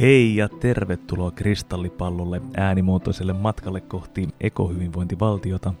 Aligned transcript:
Hei 0.00 0.36
ja 0.36 0.48
tervetuloa 0.48 1.30
kristallipallolle 1.30 2.40
äänimuotoiselle 2.56 3.32
matkalle 3.32 3.80
kohti 3.80 4.28
ekohyvinvointivaltiota. 4.40 5.74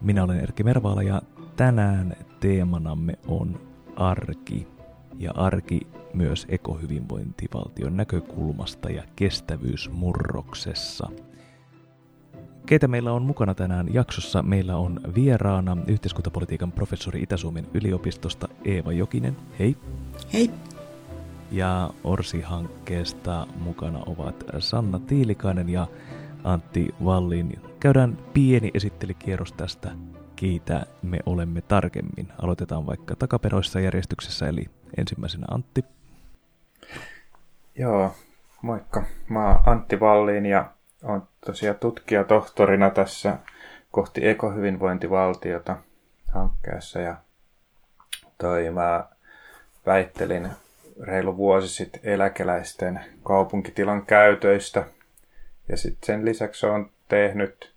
Minä 0.00 0.24
olen 0.24 0.40
Erkki 0.40 0.64
Mervaala 0.64 1.02
ja 1.02 1.22
tänään 1.56 2.16
teemanamme 2.40 3.18
on 3.26 3.60
arki. 3.96 4.68
Ja 5.18 5.32
arki 5.34 5.80
myös 6.14 6.46
ekohyvinvointivaltion 6.48 7.96
näkökulmasta 7.96 8.90
ja 8.90 9.02
kestävyysmurroksessa. 9.16 11.10
Keitä 12.66 12.88
meillä 12.88 13.12
on 13.12 13.22
mukana 13.22 13.54
tänään 13.54 13.94
jaksossa? 13.94 14.42
Meillä 14.42 14.76
on 14.76 15.00
vieraana 15.14 15.76
yhteiskuntapolitiikan 15.86 16.72
professori 16.72 17.22
Itä-Suomen 17.22 17.66
yliopistosta 17.74 18.48
Eeva 18.64 18.92
Jokinen. 18.92 19.36
Hei. 19.58 19.76
Hei 20.32 20.50
ja 21.56 21.90
Orsi-hankkeesta 22.04 23.46
mukana 23.58 24.02
ovat 24.06 24.44
Sanna 24.58 24.98
Tiilikainen 24.98 25.68
ja 25.68 25.86
Antti 26.44 26.94
Vallin. 27.04 27.60
Käydään 27.80 28.18
pieni 28.32 28.70
esittelikierros 28.74 29.52
tästä, 29.52 29.90
kiitä 30.36 30.86
me 31.02 31.18
olemme 31.26 31.60
tarkemmin. 31.60 32.28
Aloitetaan 32.42 32.86
vaikka 32.86 33.16
takaperoissa 33.16 33.80
järjestyksessä, 33.80 34.48
eli 34.48 34.64
ensimmäisenä 34.96 35.46
Antti. 35.50 35.84
Joo, 37.74 38.14
moikka. 38.62 39.04
Mä 39.28 39.48
oon 39.48 39.60
Antti 39.66 40.00
Vallin 40.00 40.46
ja 40.46 40.70
on 41.02 41.28
tosiaan 41.46 41.76
tutkijatohtorina 41.78 42.90
tässä 42.90 43.38
kohti 43.90 44.28
ekohyvinvointivaltiota 44.28 45.76
hankkeessa 46.32 47.00
ja 47.00 47.16
toi 48.38 48.70
mä 48.70 49.04
väittelin 49.86 50.48
reilu 51.00 51.36
vuosi 51.36 51.68
sitten 51.68 52.00
eläkeläisten 52.04 53.00
kaupunkitilan 53.22 54.06
käytöistä. 54.06 54.84
Ja 55.68 55.76
sitten 55.76 56.06
sen 56.06 56.24
lisäksi 56.24 56.66
on 56.66 56.90
tehnyt 57.08 57.72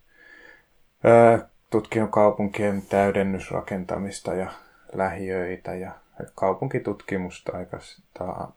tutkinut 1.70 2.10
kaupunkien 2.10 2.82
täydennysrakentamista 2.82 4.34
ja 4.34 4.50
lähiöitä 4.92 5.74
ja 5.74 5.92
kaupunkitutkimusta 6.34 7.56
aika 7.56 7.78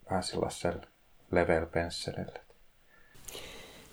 vähän 0.10 0.24
sellaisella 0.24 0.84
level 1.32 1.66
pensselillä. 1.66 2.40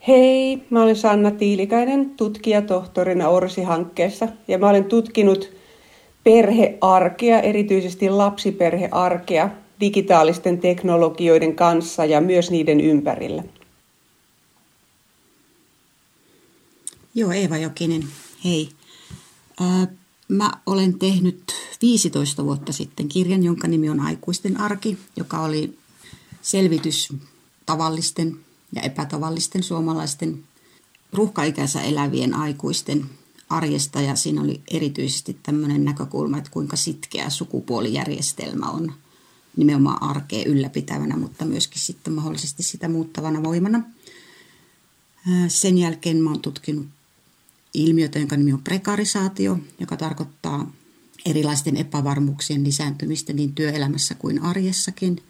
Hei, 0.09 0.67
mä 0.71 0.83
olen 0.83 0.97
Sanna 0.97 1.31
Tiilikäinen, 1.31 2.11
tutkijatohtorina 2.11 3.29
Orsi-hankkeessa 3.29 4.29
ja 4.49 4.59
mä 4.59 4.69
olen 4.69 4.85
tutkinut 4.85 5.59
perhearkea, 6.25 7.41
erityisesti 7.41 8.11
lapsiperhearkea 8.11 9.51
digitaalisten 9.81 10.59
teknologioiden 10.59 11.57
kanssa 11.57 12.05
ja 12.05 12.21
myös 12.21 12.51
niiden 12.51 12.81
ympärillä. 12.81 13.45
Joo, 17.15 17.33
Eeva 17.33 17.57
Jokinen, 17.57 18.09
hei. 18.45 18.69
Mä 20.29 20.53
olen 20.67 20.99
tehnyt 20.99 21.55
15 21.83 22.45
vuotta 22.45 22.73
sitten 22.73 23.09
kirjan, 23.09 23.43
jonka 23.43 23.69
nimi 23.69 23.91
on 23.91 24.01
Aikuisten 24.01 24.61
arki, 24.61 24.99
joka 25.17 25.41
oli 25.41 25.79
selvitys 26.43 27.13
tavallisten 27.67 28.37
ja 28.73 28.83
epätavallisten 28.83 29.63
suomalaisten 29.63 30.45
ruuhkaikäisä 31.13 31.83
elävien 31.83 32.35
aikuisten 32.35 33.05
arjesta 33.49 34.01
ja 34.01 34.17
siinä 34.17 34.43
oli 34.43 34.61
erityisesti 34.71 35.37
tämmöinen 35.43 35.85
näkökulma, 35.85 36.39
että 36.39 36.51
kuinka 36.51 36.77
sitkeä 36.77 37.31
sukupuolijärjestelmä 37.31 38.67
on– 38.67 38.93
nimenomaan 39.59 40.03
arkea 40.03 40.45
ylläpitävänä, 40.47 41.17
mutta 41.17 41.45
myöskin 41.45 41.81
sitten 41.81 42.13
mahdollisesti 42.13 42.63
sitä 42.63 42.89
muuttavana 42.89 43.43
voimana. 43.43 43.83
Sen 45.49 45.79
jälkeen 45.79 46.17
mä 46.17 46.31
oon 46.31 46.41
tutkinut 46.41 46.87
ilmiötä, 47.75 48.19
jonka 48.19 48.37
nimi 48.37 48.53
on 48.53 48.63
prekarisaatio, 48.63 49.59
joka 49.81 49.97
tarkoittaa 49.97 50.73
erilaisten 51.27 51.77
epävarmuuksien 51.77 52.65
lisääntymistä 52.65 53.33
niin 53.33 53.55
työelämässä 53.55 54.15
kuin 54.15 54.43
arjessakin. 54.43 55.23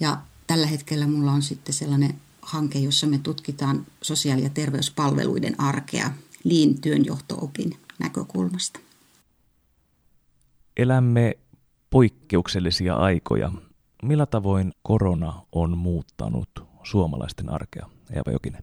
Ja 0.00 0.20
tällä 0.46 0.66
hetkellä 0.66 1.06
mulla 1.06 1.32
on 1.32 1.42
sitten 1.42 1.74
sellainen 1.74 2.14
hanke, 2.42 2.78
jossa 2.78 3.06
me 3.06 3.18
tutkitaan 3.18 3.86
sosiaali- 4.02 4.42
ja 4.42 4.50
terveyspalveluiden 4.50 5.60
arkea 5.60 6.10
liin 6.44 6.80
työnjohto-opin 6.80 7.76
näkökulmasta. 7.98 8.80
Elämme 10.76 11.36
poikkeuksellisia 11.90 12.94
aikoja. 12.94 13.52
Millä 14.02 14.26
tavoin 14.26 14.72
korona 14.82 15.42
on 15.52 15.78
muuttanut 15.78 16.48
suomalaisten 16.82 17.50
arkea? 17.50 17.86
Eeva 18.10 18.32
Jokinen. 18.32 18.62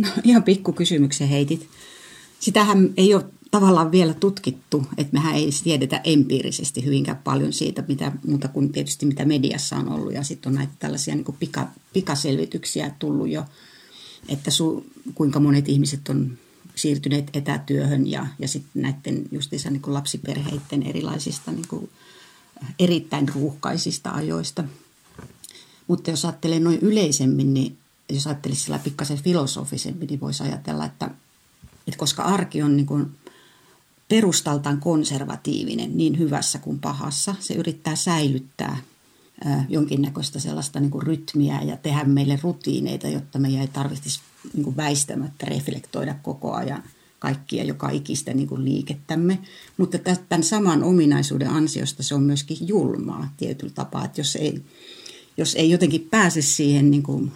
No 0.00 0.08
ihan 0.24 0.42
pikku 0.42 0.72
kysymyksen 0.72 1.28
heitit. 1.28 1.68
Sitähän 2.40 2.90
ei 2.96 3.14
ole 3.14 3.24
tavallaan 3.50 3.92
vielä 3.92 4.14
tutkittu, 4.14 4.86
että 4.98 5.12
mehän 5.12 5.34
ei 5.34 5.50
tiedetä 5.64 6.00
empiirisesti 6.04 6.84
hyvinkään 6.84 7.20
paljon 7.24 7.52
siitä, 7.52 7.84
mitä, 7.88 8.12
muuta 8.26 8.48
kuin 8.48 8.72
tietysti 8.72 9.06
mitä 9.06 9.24
mediassa 9.24 9.76
on 9.76 9.92
ollut. 9.92 10.12
Ja 10.12 10.22
sitten 10.22 10.50
on 10.50 10.54
näitä 10.54 10.72
tällaisia 10.78 11.14
niin 11.14 11.24
kuin 11.24 11.36
pika, 11.40 11.68
pikaselvityksiä 11.92 12.94
tullut 12.98 13.28
jo, 13.28 13.44
että 14.28 14.50
su, 14.50 14.86
kuinka 15.14 15.40
monet 15.40 15.68
ihmiset 15.68 16.08
on 16.08 16.38
siirtyneet 16.76 17.30
etätyöhön 17.32 18.06
ja, 18.06 18.26
ja 18.38 18.48
sitten 18.48 18.82
näiden 18.82 19.24
justiinsa 19.32 19.70
niin 19.70 19.82
lapsiperheiden 19.86 20.82
erilaisista 20.82 21.52
niin 21.52 21.68
kuin 21.68 21.90
erittäin 22.78 23.28
ruuhkaisista 23.28 24.10
ajoista. 24.10 24.64
Mutta 25.86 26.10
jos 26.10 26.24
ajattelee 26.24 26.60
noin 26.60 26.78
yleisemmin, 26.78 27.54
niin 27.54 27.76
jos 28.08 28.26
ajattelisi 28.26 28.60
sillä 28.60 28.78
pikkasen 28.78 29.22
filosofisemmin, 29.22 30.06
niin 30.06 30.20
voisi 30.20 30.42
ajatella, 30.42 30.84
että, 30.84 31.10
että 31.86 31.98
koska 31.98 32.22
arki 32.22 32.62
on 32.62 32.76
niin 32.76 32.86
kuin 32.86 33.06
perustaltaan 34.08 34.80
konservatiivinen 34.80 35.96
niin 35.96 36.18
hyvässä 36.18 36.58
kuin 36.58 36.78
pahassa, 36.78 37.34
se 37.40 37.54
yrittää 37.54 37.96
säilyttää 37.96 38.76
jonkinnäköistä 39.68 40.40
sellaista 40.40 40.80
niin 40.80 40.90
kuin 40.90 41.02
rytmiä 41.02 41.62
ja 41.62 41.76
tehdä 41.76 42.04
meille 42.04 42.38
rutiineita, 42.42 43.08
jotta 43.08 43.38
meidän 43.38 43.60
ei 43.60 43.68
tarvitsisi 43.68 44.20
niin 44.54 44.64
kuin 44.64 44.76
väistämättä 44.76 45.46
reflektoida 45.46 46.14
koko 46.22 46.52
ajan 46.52 46.82
kaikkia 47.18 47.64
joka 47.64 47.90
ikistä 47.90 48.34
niin 48.34 48.48
kuin 48.48 48.64
liikettämme. 48.64 49.38
Mutta 49.76 49.98
tämän 49.98 50.42
saman 50.42 50.84
ominaisuuden 50.84 51.50
ansiosta 51.50 52.02
se 52.02 52.14
on 52.14 52.22
myöskin 52.22 52.56
julmaa 52.60 53.34
tietyllä 53.36 53.72
tapaa, 53.74 54.04
että 54.04 54.20
jos 54.20 54.36
ei, 54.36 54.62
jos 55.36 55.54
ei 55.54 55.70
jotenkin 55.70 56.08
pääse 56.10 56.42
siihen 56.42 56.90
niin 56.90 57.02
kuin 57.02 57.32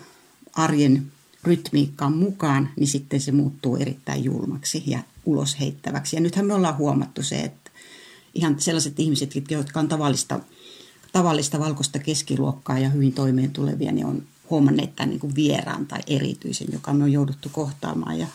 arjen 0.53 1.13
rytmiikkaan 1.45 2.13
mukaan, 2.13 2.71
niin 2.77 2.87
sitten 2.87 3.21
se 3.21 3.33
muuttuu 3.33 3.77
erittäin 3.77 4.25
julmaksi 4.25 4.83
ja 4.87 4.99
ulos 5.25 5.61
heittäväksi. 5.61 6.17
Ja 6.17 6.21
nythän 6.21 6.47
me 6.47 6.55
ollaan 6.55 6.79
huomattu 6.79 7.23
se, 7.23 7.41
että 7.41 7.71
ihan 8.35 8.61
sellaiset 8.61 9.01
ihmiset, 9.01 9.35
jotka 9.51 9.81
on 9.81 9.89
tavallista, 9.89 10.41
tavallista 11.13 11.59
valkoista 11.59 11.99
keskiluokkaa 11.99 12.79
ja 12.79 12.89
hyvin 12.89 13.13
toimeen 13.13 13.51
tulevia, 13.51 13.93
niin 13.93 14.07
on 14.07 14.23
huomanneet 14.51 14.97
tämän 14.97 15.11
niin 15.11 15.21
kuin 15.21 15.35
vieraan 15.35 15.87
tai 15.87 16.01
erityisen, 16.07 16.69
joka 16.73 16.93
me 16.93 17.05
on 17.05 17.13
jouduttu 17.13 17.49
kohtaamaan 17.53 18.19
ja, 18.19 18.27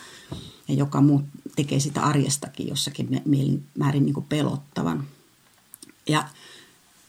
ja 0.68 0.74
joka 0.74 1.00
muut 1.00 1.24
tekee 1.56 1.80
sitä 1.80 2.00
arjestakin 2.00 2.68
jossakin 2.68 3.22
määrin 3.78 4.04
niin 4.04 4.14
kuin 4.14 4.26
pelottavan. 4.28 5.04
Ja 6.08 6.28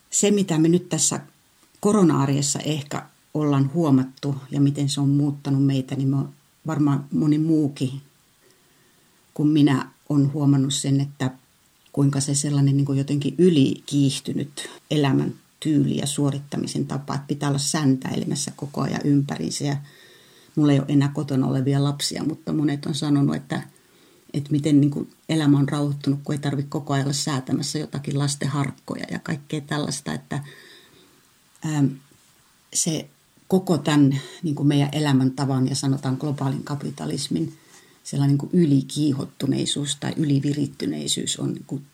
se, 0.10 0.32
mitä 0.32 0.58
me 0.58 0.68
nyt 0.68 0.90
tässä 0.90 1.20
korona-arjessa 1.80 2.60
ehkä 2.60 3.06
ollaan 3.34 3.74
huomattu 3.74 4.36
ja 4.52 4.62
miten 4.62 4.90
se 4.90 5.02
on 5.02 5.10
muuttanut 5.10 5.66
meitä, 5.66 5.96
niin 5.96 6.08
mä 6.08 6.26
varmaan 6.68 7.06
moni 7.12 7.38
muukin 7.38 8.02
kuin 9.34 9.50
minä 9.50 9.92
on 10.10 10.34
huomannut 10.34 10.74
sen, 10.74 11.02
että 11.02 11.32
kuinka 11.92 12.20
se 12.20 12.36
sellainen 12.36 12.78
niin 12.78 12.86
kuin 12.86 12.98
jotenkin 12.98 13.36
ylikiihtynyt 13.38 14.70
elämän 14.92 15.34
tyyli 15.60 15.98
ja 15.98 16.08
suorittamisen 16.08 16.88
tapa, 16.88 17.16
että 17.16 17.28
pitää 17.28 17.50
olla 17.50 17.60
säntäilemässä 17.60 18.52
koko 18.56 18.82
ajan 18.82 19.02
ympäriinsä. 19.04 19.64
Ja 19.64 19.78
mulla 20.56 20.72
ei 20.72 20.80
ole 20.80 20.88
enää 20.90 21.12
kotona 21.14 21.48
olevia 21.48 21.84
lapsia, 21.84 22.24
mutta 22.24 22.54
monet 22.54 22.86
on 22.86 22.96
sanonut, 22.96 23.36
että, 23.36 23.62
että 24.34 24.52
miten 24.52 24.82
niin 24.82 24.92
kuin 24.92 25.10
elämä 25.30 25.58
on 25.58 25.70
rauhoittunut, 25.70 26.20
kun 26.24 26.36
ei 26.36 26.40
tarvitse 26.40 26.70
koko 26.70 26.94
ajan 26.94 27.06
olla 27.06 27.14
säätämässä 27.14 27.80
jotakin 27.80 28.20
lasten 28.20 28.48
harkkoja 28.48 29.06
ja 29.12 29.20
kaikkea 29.20 29.62
tällaista, 29.62 30.14
että 30.14 30.44
ää, 31.66 31.84
se 32.74 33.10
koko 33.48 33.78
tämän 33.78 34.20
niin 34.44 34.56
kuin 34.56 34.68
meidän 34.68 34.90
elämäntavan 34.92 35.70
ja 35.70 35.76
sanotaan 35.76 36.18
globaalin 36.20 36.64
kapitalismin 36.64 37.58
sellainen 38.04 38.38
niin 38.38 38.50
kuin 38.50 38.64
ylikiihottuneisuus 38.64 39.98
tai 40.00 40.14
ylivirittyneisyys 40.18 41.40
on 41.40 41.54
niin 41.54 41.66
kuin 41.68 41.86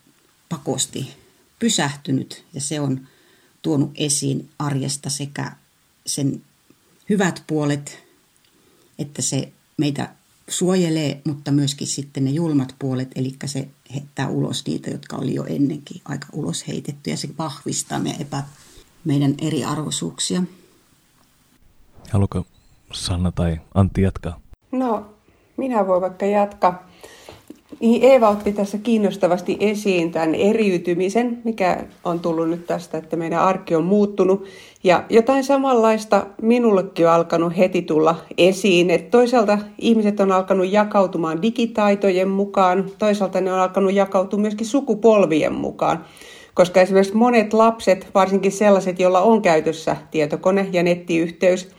pakosti 0.50 1.14
pysähtynyt 1.60 2.46
ja 2.54 2.62
se 2.62 2.80
on 2.80 3.08
tuonut 3.64 3.92
esiin 3.96 4.50
arjesta 4.60 5.10
sekä 5.10 5.52
sen 6.06 6.42
hyvät 7.10 7.44
puolet, 7.48 8.04
että 9.00 9.22
se 9.22 9.52
meitä 9.78 10.10
suojelee, 10.48 11.22
mutta 11.26 11.52
myöskin 11.52 11.88
sitten 11.88 12.26
ne 12.26 12.32
julmat 12.32 12.76
puolet, 12.80 13.12
eli 13.16 13.36
se 13.46 13.68
heittää 13.94 14.28
ulos 14.28 14.66
niitä, 14.68 14.90
jotka 14.90 15.16
oli 15.16 15.36
jo 15.36 15.44
ennenkin 15.46 16.02
aika 16.06 16.28
ulos 16.34 16.68
heitetty, 16.68 17.10
ja 17.10 17.18
se 17.18 17.30
vahvistaa 17.38 18.00
meidän, 18.00 18.22
epä, 18.22 18.44
meidän 19.06 19.36
eriarvoisuuksia. 19.42 20.44
Haluatko 22.12 22.46
Sanna 22.94 23.32
tai 23.32 23.62
Antti 23.74 24.02
jatkaa? 24.02 24.40
No, 24.72 25.14
minä 25.58 25.88
voin 25.88 26.02
vaikka 26.02 26.26
jatkaa. 26.26 26.90
Niin 27.80 28.04
Eeva 28.04 28.30
otti 28.30 28.54
tässä 28.54 28.78
kiinnostavasti 28.78 29.58
esiin 29.60 30.12
tämän 30.12 30.36
eriytymisen, 30.36 31.42
mikä 31.44 31.84
on 32.04 32.20
tullut 32.20 32.50
nyt 32.50 32.68
tästä, 32.68 32.98
että 32.98 33.16
meidän 33.16 33.40
arki 33.40 33.76
on 33.76 33.84
muuttunut. 33.84 34.46
Ja 34.84 35.04
jotain 35.10 35.44
samanlaista 35.44 36.26
minullekin 36.42 37.08
on 37.08 37.14
alkanut 37.14 37.58
heti 37.58 37.82
tulla 37.82 38.16
esiin, 38.38 38.90
että 38.90 39.12
toisaalta 39.12 39.58
ihmiset 39.80 40.20
on 40.20 40.32
alkanut 40.32 40.72
jakautumaan 40.72 41.42
digitaitojen 41.42 42.30
mukaan, 42.30 42.92
toisaalta 43.00 43.42
ne 43.42 43.54
on 43.54 43.60
alkanut 43.60 43.94
jakautua 43.94 44.40
myöskin 44.40 44.68
sukupolvien 44.68 45.54
mukaan. 45.54 46.06
Koska 46.54 46.82
esimerkiksi 46.82 47.16
monet 47.16 47.54
lapset, 47.54 48.08
varsinkin 48.14 48.52
sellaiset, 48.52 49.00
joilla 49.00 49.22
on 49.22 49.42
käytössä 49.42 49.98
tietokone 50.12 50.70
ja 50.72 50.84
nettiyhteys, 50.84 51.70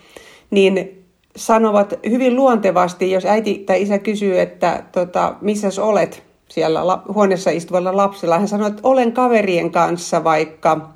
niin 0.50 1.03
sanovat 1.36 1.94
hyvin 2.10 2.36
luontevasti, 2.36 3.10
jos 3.10 3.24
äiti 3.24 3.54
tai 3.58 3.82
isä 3.82 3.98
kysyy, 3.98 4.40
että 4.40 4.84
tota, 4.92 5.34
missä 5.40 5.68
olet 5.82 6.22
siellä 6.48 6.86
la- 6.86 7.02
huoneessa 7.14 7.50
istuvalla 7.50 7.96
lapsella, 7.96 8.38
hän 8.38 8.48
sanoo, 8.48 8.68
että 8.68 8.80
olen 8.82 9.12
kaverien 9.12 9.70
kanssa 9.70 10.24
vaikka 10.24 10.88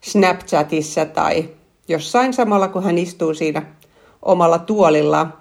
Snapchatissa 0.00 1.04
tai 1.04 1.48
jossain 1.88 2.34
samalla, 2.34 2.68
kun 2.68 2.82
hän 2.82 2.98
istuu 2.98 3.34
siinä 3.34 3.62
omalla 4.22 4.58
tuolillaan. 4.58 5.34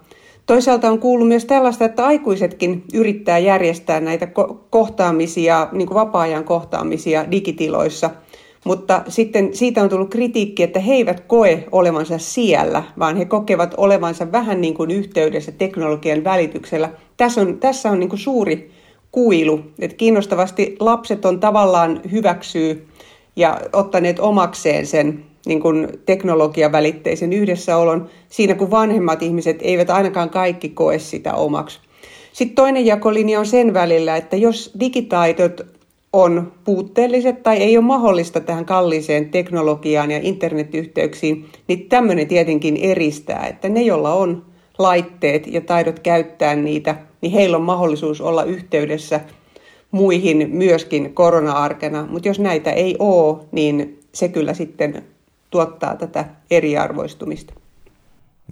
Toisaalta 0.46 0.90
on 0.90 1.00
kuullut 1.00 1.28
myös 1.28 1.46
tällaista, 1.46 1.86
että 1.86 2.06
aikuisetkin 2.06 2.84
yrittää 2.94 3.38
järjestää 3.38 4.00
näitä 4.00 4.26
ko- 4.26 4.56
kohtaamisia, 4.70 5.68
niin 5.72 5.88
kuin 5.88 5.96
vapaa-ajan 5.96 6.44
kohtaamisia 6.44 7.32
digitiloissa– 7.32 8.10
mutta 8.66 9.02
sitten 9.08 9.56
siitä 9.56 9.84
on 9.84 9.90
tullut 9.90 10.10
kritiikki, 10.10 10.64
että 10.64 10.80
he 10.80 10.94
eivät 10.94 11.20
koe 11.20 11.64
olevansa 11.72 12.18
siellä, 12.18 12.84
vaan 13.00 13.18
he 13.18 13.26
kokevat 13.26 13.74
olevansa 13.78 14.32
vähän 14.32 14.62
niin 14.62 14.74
kuin 14.74 14.92
yhteydessä 14.92 15.52
teknologian 15.52 16.24
välityksellä. 16.24 16.90
Tässä 17.18 17.42
on, 17.42 17.58
tässä 17.60 17.92
on 17.92 18.00
niin 18.00 18.10
kuin 18.10 18.20
suuri 18.20 18.72
kuilu. 19.12 19.62
että 19.80 19.98
kiinnostavasti 19.98 20.76
lapset 20.80 21.26
on 21.26 21.40
tavallaan 21.40 22.02
hyväksyy 22.12 22.88
ja 23.36 23.62
ottaneet 23.74 24.20
omakseen 24.20 24.86
sen 24.86 25.26
niin 25.46 25.62
kuin 25.62 25.88
teknologiavälitteisen 26.06 27.34
yhdessäolon 27.34 28.10
siinä, 28.30 28.56
kun 28.56 28.72
vanhemmat 28.72 29.24
ihmiset 29.24 29.58
eivät 29.62 29.90
ainakaan 29.90 30.30
kaikki 30.30 30.70
koe 30.70 31.00
sitä 31.00 31.34
omaksi. 31.34 31.80
Sitten 32.34 32.56
toinen 32.56 32.86
jakolinja 32.86 33.40
on 33.40 33.46
sen 33.46 33.74
välillä, 33.74 34.18
että 34.18 34.36
jos 34.36 34.72
digitaidot 34.80 35.75
on 36.16 36.54
puutteelliset 36.64 37.44
tai 37.44 37.58
ei 37.58 37.78
ole 37.78 37.86
mahdollista 37.86 38.40
tähän 38.40 38.66
kalliiseen 38.66 39.30
teknologiaan 39.30 40.12
ja 40.12 40.20
internetyhteyksiin, 40.22 41.46
niin 41.68 41.90
tämmöinen 41.90 42.28
tietenkin 42.28 42.78
eristää, 42.78 43.48
että 43.48 43.70
ne, 43.70 43.82
joilla 43.82 44.14
on 44.14 44.46
laitteet 44.78 45.48
ja 45.48 45.62
taidot 45.62 46.00
käyttää 46.00 46.56
niitä, 46.56 46.96
niin 47.22 47.32
heillä 47.32 47.58
on 47.58 47.64
mahdollisuus 47.64 48.22
olla 48.22 48.44
yhteydessä 48.44 49.20
muihin 49.92 50.50
myöskin 50.52 51.14
korona-arkena. 51.14 52.08
Mutta 52.10 52.28
jos 52.28 52.40
näitä 52.40 52.72
ei 52.72 52.96
ole, 53.00 53.46
niin 53.52 54.00
se 54.14 54.30
kyllä 54.30 54.54
sitten 54.54 55.04
tuottaa 55.50 55.96
tätä 55.96 56.26
eriarvoistumista. 56.52 57.54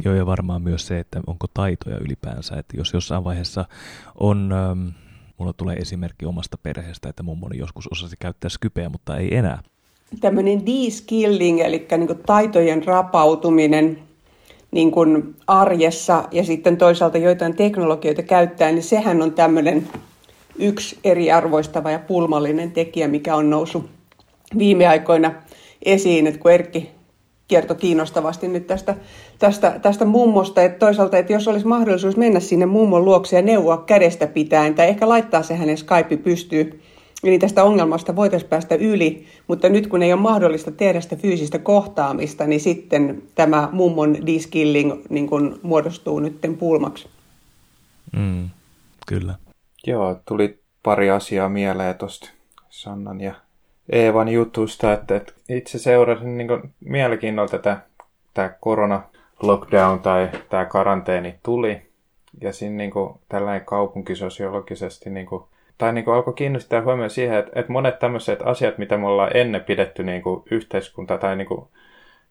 Joo, 0.06 0.14
ja 0.14 0.26
varmaan 0.26 0.62
myös 0.62 0.88
se, 0.88 1.00
että 1.00 1.22
onko 1.28 1.48
taitoja 1.54 1.98
ylipäänsä. 1.98 2.56
Että 2.56 2.78
jos 2.78 2.94
jossain 2.94 3.24
vaiheessa 3.24 3.66
on 4.16 4.52
ähm, 4.52 5.03
Mulla 5.44 5.54
tulee 5.54 5.76
esimerkki 5.76 6.26
omasta 6.26 6.58
perheestä, 6.64 7.10
että 7.10 7.24
mummoni 7.24 7.58
joskus 7.58 7.88
osasi 7.92 8.16
käyttää 8.20 8.50
Skypeä, 8.50 8.90
mutta 8.90 9.18
ei 9.18 9.36
enää. 9.36 9.62
Tämmöinen 10.22 10.66
de-skilling, 10.66 11.60
eli 11.60 11.88
niin 11.98 12.20
taitojen 12.26 12.86
rapautuminen 12.86 14.00
niin 14.72 14.92
kuin 14.92 15.36
arjessa 15.48 16.28
ja 16.32 16.44
sitten 16.44 16.78
toisaalta 16.78 17.18
joitain 17.18 17.56
teknologioita 17.56 18.24
käyttää, 18.24 18.72
niin 18.72 18.84
sehän 18.84 19.22
on 19.22 19.34
tämmöinen 19.34 19.88
yksi 20.60 21.00
eriarvoistava 21.04 21.92
ja 21.92 22.00
pulmallinen 22.00 22.72
tekijä, 22.72 23.08
mikä 23.08 23.36
on 23.36 23.50
noussut 23.50 23.90
viime 24.58 24.88
aikoina 24.88 25.34
esiin, 25.86 26.28
että 26.28 26.40
kun 26.40 26.52
Erkki 26.52 26.92
kertoi 27.48 27.78
kiinnostavasti 27.78 28.48
nyt 28.48 28.68
tästä, 28.68 28.96
tästä, 29.44 29.80
tästä 29.82 30.06
mummosta, 30.06 30.62
että 30.62 30.80
toisaalta, 30.80 31.18
että 31.18 31.34
jos 31.34 31.48
olisi 31.48 31.68
mahdollisuus 31.68 32.18
mennä 32.18 32.40
sinne 32.40 32.66
mummon 32.66 33.06
luokse 33.06 33.36
ja 33.36 33.42
neuvoa 33.42 33.78
kädestä 33.78 34.28
pitäen, 34.28 34.76
tai 34.76 34.88
ehkä 34.88 35.10
laittaa 35.10 35.44
se 35.44 35.56
hänen 35.56 35.78
Skype 35.78 36.18
pystyy, 36.18 36.82
niin 37.24 37.40
tästä 37.40 37.64
ongelmasta 37.64 38.16
voitaisiin 38.16 38.50
päästä 38.50 38.76
yli, 38.76 39.26
mutta 39.48 39.70
nyt 39.70 39.88
kun 39.88 40.04
ei 40.04 40.14
ole 40.14 40.22
mahdollista 40.22 40.72
tehdä 40.72 41.02
sitä 41.02 41.16
fyysistä 41.16 41.60
kohtaamista, 41.60 42.48
niin 42.48 42.60
sitten 42.60 43.24
tämä 43.36 43.70
mummon 43.72 44.14
de-skilling 44.26 44.94
niin 45.10 45.28
kuin 45.28 45.60
muodostuu 45.62 46.20
nyt 46.20 46.38
pulmaksi. 46.60 47.08
Mm, 48.18 48.50
kyllä. 49.08 49.36
Joo, 49.88 50.16
tuli 50.28 50.60
pari 50.84 51.10
asiaa 51.10 51.50
mieleen 51.50 51.96
tuosta 51.96 52.30
Sannan 52.70 53.22
ja 53.22 53.34
Eevan 53.92 54.30
jutusta, 54.30 54.94
että, 54.94 55.16
että 55.16 55.34
itse 55.50 55.80
seurasin 55.80 56.38
niin 56.38 56.74
mielenkiinnolla 56.80 57.50
tätä 57.50 57.78
tämä 58.34 58.50
korona 58.60 59.02
lockdown 59.42 60.00
tai 60.00 60.30
tämä 60.50 60.66
karanteeni 60.66 61.36
tuli. 61.44 61.82
Ja 62.42 62.54
siinä 62.54 62.76
niin 62.76 62.92
kuin, 62.92 63.14
tällainen 63.30 63.66
kaupunkisosiologisesti 63.66 65.10
niin 65.10 65.26
kuin, 65.26 65.44
tai 65.78 65.94
niin 65.94 66.06
kuin 66.06 66.16
alkoi 66.16 66.34
kiinnostaa 66.34 66.82
huomioon 66.82 67.10
siihen, 67.10 67.40
että, 67.40 67.52
että 67.56 67.72
monet 67.72 68.00
tämmöiset 68.00 68.40
asiat, 68.44 68.78
mitä 68.78 68.98
me 68.98 69.08
ollaan 69.08 69.38
ennen 69.38 69.64
pidetty 69.64 70.04
niin 70.04 70.22
kuin 70.22 70.44
yhteiskunta 70.52 71.18
tai 71.18 71.36
niin 71.36 71.48
kuin, 71.48 71.68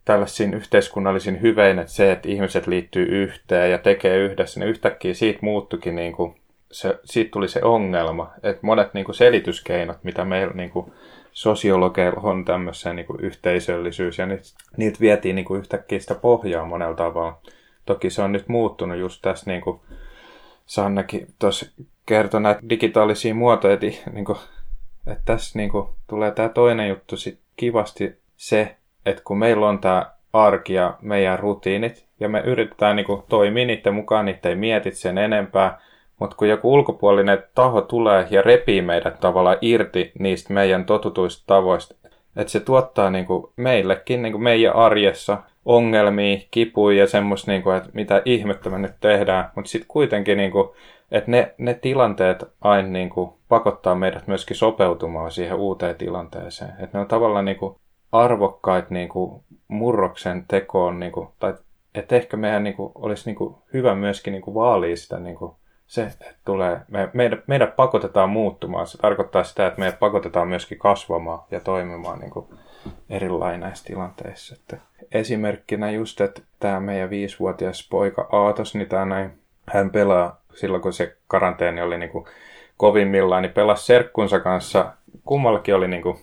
tällaisiin 0.05 0.55
yhteiskunnallisiin 0.55 1.43
hyvein, 1.43 1.79
että 1.79 1.93
se, 1.93 2.13
että 2.13 2.29
ihmiset 2.29 2.67
liittyy 2.67 3.05
yhteen 3.05 3.71
ja 3.71 3.79
tekee 3.79 4.19
yhdessä, 4.19 4.61
niin 4.61 4.71
yhtäkkiä 4.71 5.15
siitä 5.15 5.39
muuttukin, 5.43 5.97
niin 5.97 6.13
kuin, 6.13 6.35
se, 6.73 6.99
siitä 7.05 7.31
tuli 7.31 7.49
se 7.49 7.61
ongelma, 7.63 8.31
että 8.43 8.67
monet 8.67 8.95
niin 8.95 9.05
kuin 9.05 9.15
selityskeinot, 9.15 10.05
mitä 10.05 10.25
meillä 10.25 10.55
niin 10.55 10.71
kuin, 10.71 10.93
sosiologeilla 11.33 12.21
on 12.23 12.45
tämmöisen 12.45 12.97
niin 12.97 13.07
yhteisöllisyys 13.19 14.19
ja 14.19 14.27
niitä, 14.27 14.45
niitä 14.77 15.01
vietiin 15.01 15.37
niin 15.37 15.45
kuin 15.45 15.61
yhtäkkiä 15.61 15.99
sitä 15.99 16.15
pohjaa 16.15 16.67
monella 16.67 16.97
tavalla. 16.97 17.39
Toki 17.87 18.11
se 18.11 18.23
on 18.23 18.33
nyt 18.33 18.49
muuttunut 18.49 18.99
just 18.99 19.23
tässä, 19.23 19.51
niin 19.51 19.61
kuin 19.61 19.81
Sannakin 20.67 21.27
tuossa 21.39 21.67
kertoi 22.07 22.41
näitä 22.41 22.61
digitaalisia 22.69 23.35
muotoja, 23.35 23.75
että, 23.75 23.87
niin 24.13 24.25
kuin, 24.25 24.39
että 25.07 25.23
tässä 25.25 25.59
niin 25.59 25.71
kuin, 25.71 25.89
tulee 26.07 26.31
tämä 26.31 26.49
toinen 26.49 26.89
juttu 26.89 27.17
sit 27.17 27.39
kivasti 27.57 28.19
se, 28.37 28.77
että 29.07 29.23
kun 29.25 29.39
meillä 29.39 29.69
on 29.69 29.79
tämä 29.79 30.13
arki 30.33 30.75
ja 30.75 30.99
meidän 31.01 31.39
rutiinit, 31.39 32.07
ja 32.21 32.29
me 32.29 32.41
yritetään 32.41 32.97
niin 32.97 33.07
kuin, 33.07 33.23
toimia 33.29 33.67
niiden 33.67 33.95
mukaan, 33.95 34.25
niitä 34.25 34.49
ei 34.49 34.55
mietit 34.55 34.95
sen 34.95 35.19
enempää, 35.19 35.81
mutta 36.23 36.37
kun 36.37 36.49
joku 36.49 36.73
ulkopuolinen 36.73 37.43
taho 37.55 37.81
tulee 37.81 38.27
ja 38.31 38.43
repii 38.43 38.83
meidät 38.83 39.21
tavallaan 39.21 39.59
irti 39.61 40.13
niistä 40.19 40.53
meidän 40.53 40.85
totutuista 40.85 41.45
tavoista, 41.47 41.95
että 42.37 42.51
se 42.53 42.61
tuottaa 42.61 43.11
niin 43.11 43.27
kuin 43.27 43.47
meillekin 43.57 44.23
niin 44.23 44.33
kuin 44.33 44.43
meidän 44.43 44.77
arjessa 44.77 45.39
ongelmia, 45.65 46.39
kipuja 46.51 46.99
ja 46.99 47.07
semmoista, 47.07 47.51
niin 47.51 47.63
kuin, 47.63 47.77
että 47.77 47.91
mitä 47.93 48.23
ihmettä 48.25 48.71
me 48.71 48.79
nyt 48.79 48.95
tehdään. 49.01 49.51
Mutta 49.55 49.71
sitten 49.71 49.89
kuitenkin, 49.89 50.39
niin 50.39 50.51
kuin, 50.51 50.69
että 51.11 51.31
ne, 51.31 51.55
ne 51.59 51.75
tilanteet 51.75 52.45
aina 52.61 52.89
niin 52.89 53.11
kuin, 53.11 53.31
pakottaa 53.49 53.95
meidät 53.95 54.27
myöskin 54.27 54.57
sopeutumaan 54.57 55.31
siihen 55.31 55.57
uuteen 55.57 55.97
tilanteeseen. 55.97 56.71
Että 56.71 56.99
ne 56.99 57.01
on 57.01 57.09
tavallaan 57.09 57.45
niin 57.45 57.59
kuin, 57.59 57.77
arvokkaita 58.13 58.89
niin 58.91 59.09
kuin, 59.09 59.43
murroksen 59.69 60.45
tekoon, 60.49 61.01
niin 61.01 61.13
kuin, 61.13 61.29
tai 61.39 61.55
että 61.95 62.17
ehkä 62.17 62.37
meidän 62.37 62.65
niin 62.65 62.77
kuin, 62.77 62.93
olisi 62.95 63.29
niin 63.29 63.37
kuin, 63.37 63.55
hyvä 63.73 63.95
myöskin 63.95 64.33
niin 64.33 64.43
kuin, 64.43 64.55
vaalia 64.55 64.97
sitä 64.97 65.19
niin 65.19 65.37
kuin, 65.37 65.53
se 65.93 66.11
tulee, 66.45 66.81
me, 66.89 67.09
meidät, 67.13 67.41
meidät 67.47 67.77
pakotetaan 67.77 68.31
muuttumaan. 68.31 68.87
Se 68.87 68.99
tarkoittaa 68.99 69.45
sitä, 69.45 69.67
että 69.67 69.81
meidät 69.81 69.99
pakotetaan 69.99 70.49
myöskin 70.49 70.79
kasvamaan 70.79 71.41
ja 71.51 71.61
toimimaan 71.61 72.19
niin 72.19 72.31
kuin 72.31 72.47
erilainen 73.11 73.61
näissä 73.61 73.85
tilanteissa. 73.85 74.55
Että 74.55 74.77
esimerkkinä 75.13 75.91
just, 75.91 76.21
että 76.21 76.43
tämä 76.61 76.81
meidän 76.81 77.11
viisivuotias 77.11 77.89
poika 77.91 78.29
Aatos, 78.33 78.75
niin 78.75 78.89
tämä 78.89 79.05
näin, 79.05 79.31
hän 79.73 79.91
pelaa 79.91 80.41
silloin, 80.55 80.83
kun 80.83 80.93
se 80.93 81.17
karanteeni 81.29 81.83
oli 81.83 81.99
niin 81.99 82.11
kuin 82.11 82.25
kovimmillaan, 82.77 83.43
niin 83.43 83.53
pelasi 83.53 83.87
serkkunsa 83.87 84.41
kanssa. 84.41 84.93
Kummallakin 85.25 85.75
oli 85.75 85.89
niin 85.89 86.03
kuin 86.03 86.19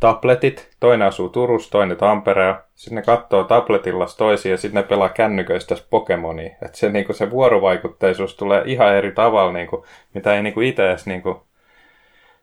tabletit, 0.00 0.70
toinen 0.80 1.08
asuu 1.08 1.28
Turussa, 1.28 1.70
toinen 1.70 1.96
Tampereella. 1.96 2.62
Sitten 2.74 2.96
ne 2.96 3.02
katsoo 3.02 3.44
tabletilla 3.44 4.06
toisia 4.18 4.52
ja 4.52 4.58
sitten 4.58 4.82
ne 4.82 4.88
pelaa 4.88 5.08
kännyköistä 5.08 5.74
Pokemonia. 5.90 6.56
Että 6.62 6.78
se, 6.78 6.88
niinku, 6.88 7.12
se 7.12 7.30
vuorovaikutteisuus 7.30 8.36
tulee 8.36 8.62
ihan 8.66 8.94
eri 8.94 9.12
tavalla, 9.12 9.52
niinku, 9.52 9.86
mitä 10.14 10.34
ei 10.34 10.42
niinku 10.42 10.60
itse 10.60 10.88
edes... 10.88 11.06
Niinku, 11.06 11.42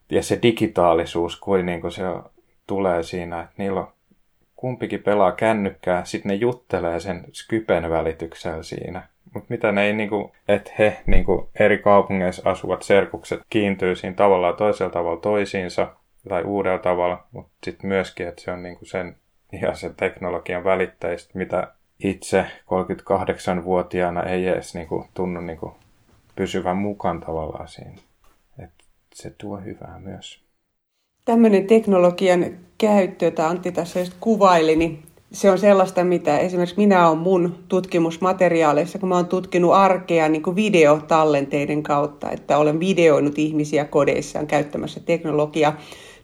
ja 0.10 0.24
se 0.24 0.40
digitaalisuus, 0.42 1.40
kuin 1.40 1.66
niinku 1.66 1.92
se 1.92 2.04
tulee 2.68 3.04
siinä, 3.04 3.42
että 3.42 3.54
niillä 3.58 3.80
on 3.80 3.88
kumpikin 4.56 5.04
pelaa 5.04 5.32
kännykkää, 5.32 6.06
sitten 6.06 6.30
ne 6.30 6.36
juttelee 6.36 7.00
sen 7.00 7.26
Skypen 7.34 7.90
välityksellä 7.90 8.64
siinä. 8.64 9.08
Mutta 9.34 9.48
mitä 9.50 9.72
ne 9.72 9.86
ei, 9.86 9.94
niinku, 9.94 10.32
että 10.48 10.72
he 10.80 10.98
niinku, 11.06 11.50
eri 11.60 11.78
kaupungeissa 11.78 12.50
asuvat 12.50 12.82
serkukset 12.82 13.40
kiintyy 13.50 13.96
siinä 13.96 14.16
tavallaan 14.16 14.56
toisella 14.56 14.92
tavalla 14.92 15.22
toisiinsa, 15.22 15.88
tai 16.30 16.44
uudella 16.44 16.80
tavalla, 16.80 17.28
mutta 17.32 17.52
sitten 17.64 17.88
myöskin, 17.88 18.28
että 18.28 18.42
se 18.42 18.52
on 18.52 18.64
niinku 18.64 18.86
sen 18.86 19.16
ihan 19.54 19.76
sen 19.76 19.96
teknologian 19.96 20.64
välitteistä, 20.64 21.32
mitä 21.34 21.68
itse 22.00 22.46
38-vuotiaana 22.62 24.24
ei 24.24 24.48
edes 24.48 24.76
niin 24.76 24.88
kuin, 24.88 25.08
tunnu 25.14 25.42
niin 25.42 25.58
kuin, 25.58 25.74
pysyvän 26.36 26.78
mukaan 26.78 27.20
tavallaan 27.20 27.68
siinä. 27.68 27.96
Et 28.60 28.72
se 29.14 29.30
tuo 29.38 29.58
hyvää 29.58 30.00
myös. 30.00 30.46
Tämmöinen 31.26 31.68
teknologian 31.68 32.46
käyttö, 32.78 33.26
jota 33.26 33.48
Antti 33.48 33.72
tässä 33.72 34.00
just 34.00 34.14
kuvaili, 34.20 34.76
niin 34.76 35.04
se 35.32 35.52
on 35.52 35.60
sellaista, 35.60 36.04
mitä 36.04 36.38
esimerkiksi 36.38 36.78
minä 36.78 37.10
olen 37.10 37.20
mun 37.20 37.56
tutkimusmateriaaleissa, 37.68 39.00
kun 39.00 39.10
mä 39.10 39.16
oon 39.16 39.28
tutkinut 39.28 39.74
arkea 39.74 40.30
niin 40.30 40.44
kuin 40.44 40.56
videotallenteiden 40.56 41.84
kautta, 41.84 42.32
että 42.32 42.58
olen 42.58 42.80
videoinut 42.80 43.40
ihmisiä 43.40 43.86
kodeissaan 43.86 44.48
käyttämässä 44.48 45.00
teknologiaa, 45.00 45.78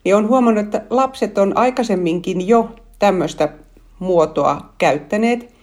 niin 0.04 0.16
on 0.16 0.28
huomannut, 0.28 0.66
että 0.66 0.82
lapset 0.90 1.38
on 1.38 1.58
aikaisemminkin 1.58 2.48
jo 2.48 2.70
tämmöistä 3.00 3.50
muotoa 4.00 4.62
käyttäneet. 4.78 5.54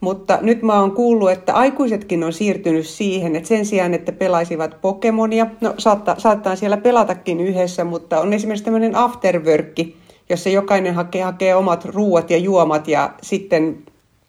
Mutta 0.00 0.38
nyt 0.42 0.62
mä 0.62 0.80
oon 0.80 0.92
kuullut, 0.92 1.30
että 1.30 1.54
aikuisetkin 1.54 2.24
on 2.24 2.32
siirtynyt 2.32 2.86
siihen, 2.86 3.36
että 3.36 3.48
sen 3.48 3.66
sijaan, 3.66 3.94
että 3.94 4.12
pelaisivat 4.12 4.80
Pokemonia, 4.80 5.46
no 5.60 5.74
saattaa, 5.78 6.20
saattaa 6.20 6.56
siellä 6.56 6.76
pelatakin 6.76 7.40
yhdessä, 7.40 7.84
mutta 7.84 8.20
on 8.20 8.32
esimerkiksi 8.32 8.64
tämmöinen 8.64 8.96
afterworkki, 8.96 9.96
jossa 10.28 10.48
jokainen 10.48 10.94
hakee, 10.94 11.22
hakee 11.22 11.54
omat 11.54 11.84
ruuat 11.84 12.30
ja 12.30 12.36
juomat 12.36 12.88
ja 12.88 13.10
sitten 13.22 13.78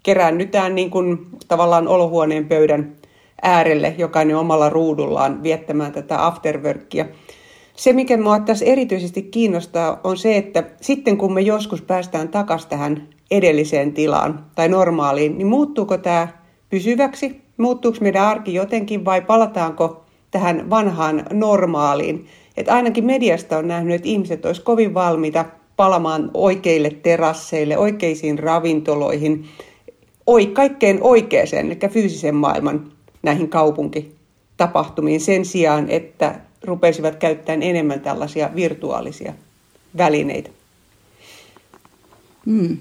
keräännytään 0.04 0.76
niin 0.76 0.92
kuin 0.92 1.28
tavallaan 1.48 1.88
olohuoneen 1.88 2.46
pöydän 2.46 2.96
äärelle, 3.42 3.96
jokainen 3.98 4.38
omalla 4.38 4.70
ruudullaan 4.70 5.44
viettämään 5.44 5.92
tätä 5.92 6.26
afterworkia. 6.26 7.06
Se, 7.82 7.94
mikä 7.94 8.18
minua 8.18 8.40
tässä 8.40 8.66
erityisesti 8.66 9.22
kiinnostaa, 9.22 10.00
on 10.04 10.18
se, 10.18 10.38
että 10.38 10.64
sitten 10.82 11.18
kun 11.18 11.34
me 11.34 11.42
joskus 11.42 11.82
päästään 11.82 12.30
takaisin 12.30 12.70
tähän 12.70 13.08
edelliseen 13.32 13.94
tilaan 13.94 14.46
tai 14.56 14.70
normaaliin, 14.70 15.38
niin 15.38 15.48
muuttuuko 15.48 15.98
tämä 15.98 16.28
pysyväksi? 16.70 17.42
Muuttuuko 17.58 17.98
meidän 18.02 18.26
arki 18.26 18.54
jotenkin 18.54 19.06
vai 19.06 19.22
palataanko 19.22 20.06
tähän 20.32 20.70
vanhaan 20.70 21.26
normaaliin? 21.34 22.28
Et 22.58 22.70
ainakin 22.70 23.06
mediasta 23.06 23.58
on 23.58 23.68
nähnyt, 23.68 23.96
että 23.96 24.08
ihmiset 24.08 24.46
olisivat 24.46 24.66
kovin 24.66 24.94
valmiita 24.94 25.46
palamaan 25.76 26.32
oikeille 26.34 26.90
terasseille, 26.90 27.78
oikeisiin 27.78 28.40
ravintoloihin, 28.40 29.46
oi, 30.28 30.46
kaikkeen 30.46 30.98
oikeeseen, 31.02 31.66
eli 31.66 31.90
fyysisen 31.90 32.36
maailman 32.36 32.92
näihin 33.24 33.50
kaupunkitapahtumiin 33.50 35.22
sen 35.22 35.46
sijaan, 35.46 35.90
että 35.90 36.51
rupesivat 36.64 37.16
käyttämään 37.16 37.64
enemmän 37.64 38.02
tällaisia 38.02 38.56
virtuaalisia 38.56 39.34
välineitä. 39.98 40.50
Mm. 42.46 42.78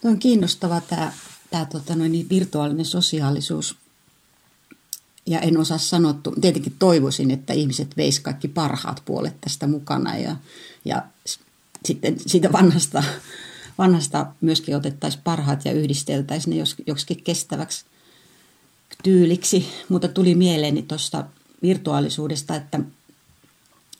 Tuo 0.00 0.10
on 0.10 0.18
kiinnostava 0.18 0.80
tämä, 0.80 1.12
tämä 1.50 1.66
tota 1.66 1.94
noin, 1.94 2.26
virtuaalinen 2.30 2.84
sosiaalisuus. 2.84 3.76
Ja 5.26 5.40
en 5.40 5.58
osaa 5.58 5.78
sanoa, 5.78 6.14
tietenkin 6.40 6.76
toivoisin, 6.78 7.30
että 7.30 7.52
ihmiset 7.52 7.96
veis 7.96 8.20
kaikki 8.20 8.48
parhaat 8.48 9.02
puolet 9.04 9.40
tästä 9.40 9.66
mukana 9.66 10.16
ja, 10.16 10.36
ja 10.84 11.02
sitten 11.84 12.16
siitä 12.26 12.52
vanhasta, 12.52 13.04
vanhasta 13.78 14.26
myöskin 14.40 14.76
otettaisiin 14.76 15.22
parhaat 15.24 15.64
ja 15.64 15.72
yhdisteltäisiin 15.72 16.56
ne 16.56 16.64
joksikin 16.86 17.24
kestäväksi 17.24 17.84
tyyliksi. 19.02 19.68
Mutta 19.88 20.08
tuli 20.08 20.34
mieleeni 20.34 20.82
tuosta 20.82 21.24
virtuaalisuudesta, 21.62 22.56
että 22.56 22.80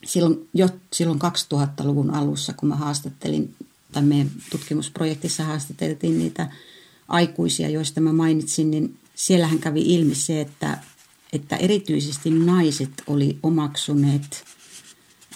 silloin, 0.05 0.49
jo 0.53 0.69
silloin 0.93 1.19
2000-luvun 1.21 2.13
alussa, 2.13 2.53
kun 2.53 2.69
mä 2.69 2.75
haastattelin, 2.75 3.55
tai 3.91 4.03
meidän 4.03 4.31
tutkimusprojektissa 4.49 5.43
haastateltiin 5.43 6.17
niitä 6.17 6.51
aikuisia, 7.07 7.69
joista 7.69 8.01
mä 8.01 8.13
mainitsin, 8.13 8.71
niin 8.71 8.97
siellähän 9.15 9.59
kävi 9.59 9.81
ilmi 9.81 10.15
se, 10.15 10.41
että, 10.41 10.77
että 11.33 11.55
erityisesti 11.55 12.29
naiset 12.29 13.03
oli 13.07 13.37
omaksuneet 13.43 14.43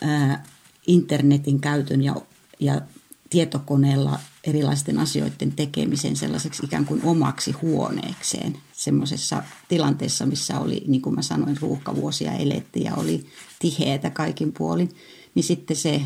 ää, 0.02 0.46
internetin 0.88 1.60
käytön 1.60 2.04
ja, 2.04 2.16
ja 2.60 2.82
tietokoneella 3.30 4.20
erilaisten 4.44 5.00
asioiden 5.00 5.52
tekemisen 5.52 6.16
sellaiseksi 6.16 6.66
ikään 6.66 6.86
kuin 6.86 7.02
omaksi 7.04 7.52
huoneekseen. 7.52 8.58
Semmoisessa 8.74 9.44
tilanteessa, 9.68 10.26
missä 10.26 10.60
oli, 10.60 10.84
niin 10.88 11.02
kuin 11.02 11.16
mä 11.16 11.22
sanoin, 11.22 11.58
ruuhkavuosia 11.62 12.34
elettiin 12.34 12.86
ja 12.86 12.96
oli 12.96 13.26
tiheätä 13.60 14.10
kaikin 14.10 14.54
puolin, 14.54 14.96
niin 15.36 15.44
sitten 15.44 15.78
se 15.78 16.02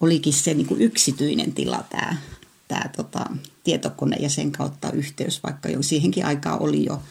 olikin 0.00 0.32
se 0.32 0.54
niin 0.54 0.66
kuin 0.66 0.80
yksityinen 0.80 1.52
tila 1.52 1.84
tämä, 1.90 2.16
tämä 2.68 2.90
tota, 2.96 3.26
tietokone 3.64 4.16
ja 4.16 4.30
sen 4.30 4.52
kautta 4.52 4.92
yhteys, 4.92 5.42
vaikka 5.42 5.68
jo 5.68 5.82
siihenkin 5.82 6.26
aikaa 6.26 6.58
oli 6.58 6.84
jo, 6.84 7.02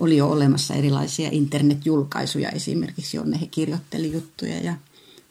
oli 0.00 0.16
jo 0.16 0.30
olemassa 0.30 0.74
erilaisia 0.74 1.28
internetjulkaisuja 1.32 2.50
esimerkiksi, 2.50 3.16
jonne 3.16 3.40
he 3.40 3.46
kirjoitteli 3.46 4.12
juttuja 4.12 4.60
ja 4.60 4.74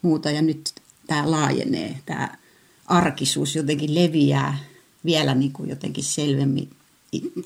muuta. 0.01 0.31
Ja 0.31 0.41
nyt 0.41 0.73
tämä 1.07 1.31
laajenee, 1.31 1.99
tämä 2.05 2.37
arkisuus 2.85 3.55
jotenkin 3.55 3.95
leviää 3.95 4.57
vielä 5.05 5.35
niin 5.35 5.53
kuin 5.53 5.69
jotenkin 5.69 6.03
selvemmin 6.03 6.69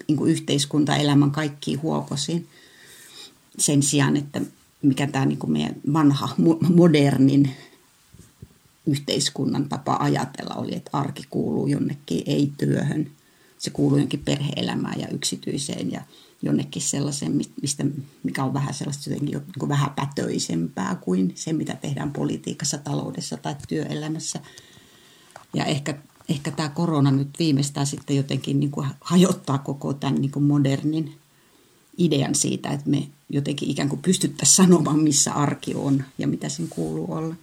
niin 0.08 0.18
kuin 0.18 0.32
yhteiskuntaelämän 0.32 1.32
kaikkiin 1.32 1.82
huokosiin 1.82 2.48
sen 3.60 3.84
sijaan, 3.84 4.18
että 4.18 4.42
mikä 4.82 5.08
tämä 5.08 5.26
niin 5.26 5.40
meidän 5.48 5.76
vanha, 5.94 6.30
modernin 6.76 7.52
yhteiskunnan 8.86 9.70
tapa 9.70 9.98
ajatella 10.00 10.56
oli, 10.56 10.76
että 10.76 10.90
arki 10.94 11.24
kuuluu 11.30 11.68
jonnekin 11.68 12.24
ei-työhön. 12.26 13.12
Se 13.58 13.70
kuuluu 13.70 13.98
jonnekin 13.98 14.22
perheelämään 14.26 15.00
ja 15.00 15.08
yksityiseen 15.08 15.92
ja 15.92 16.02
jonnekin 16.42 16.82
sellaiseen, 16.82 17.42
mistä, 17.62 17.86
mikä 18.24 18.44
on 18.44 18.54
vähän 18.54 18.74
sellaista 18.74 19.10
jotenkin 19.10 19.42
niin 19.60 19.70
vähän 19.70 19.92
pätöisempää 19.96 20.96
kuin 20.96 21.32
se, 21.36 21.54
mitä 21.54 21.76
tehdään 21.76 22.12
politiikassa, 22.12 22.78
taloudessa 22.78 23.38
tai 23.38 23.56
työelämässä. 23.68 24.40
Ja 25.54 25.66
ehkä, 25.66 25.98
ehkä 26.30 26.52
tämä 26.52 26.70
korona 26.70 27.12
nyt 27.12 27.30
viimeistään 27.40 27.88
sitten 27.88 28.16
jotenkin 28.16 28.60
niin 28.60 28.72
kuin 28.72 28.88
hajottaa 29.02 29.58
koko 29.58 29.94
tämän 29.94 30.16
niin 30.16 30.32
kuin 30.32 30.46
modernin 30.46 31.16
idean 31.98 32.36
siitä, 32.36 32.70
että 32.70 32.90
me 32.90 33.04
jotenkin 33.30 33.70
ikään 33.70 33.90
kuin 33.90 34.02
pystyttäisiin 34.02 34.56
sanomaan, 34.56 35.00
missä 35.00 35.34
arki 35.34 35.76
on 35.76 36.04
ja 36.18 36.28
mitä 36.28 36.50
sen 36.50 36.66
kuuluu 36.70 37.08
olla. 37.10 37.36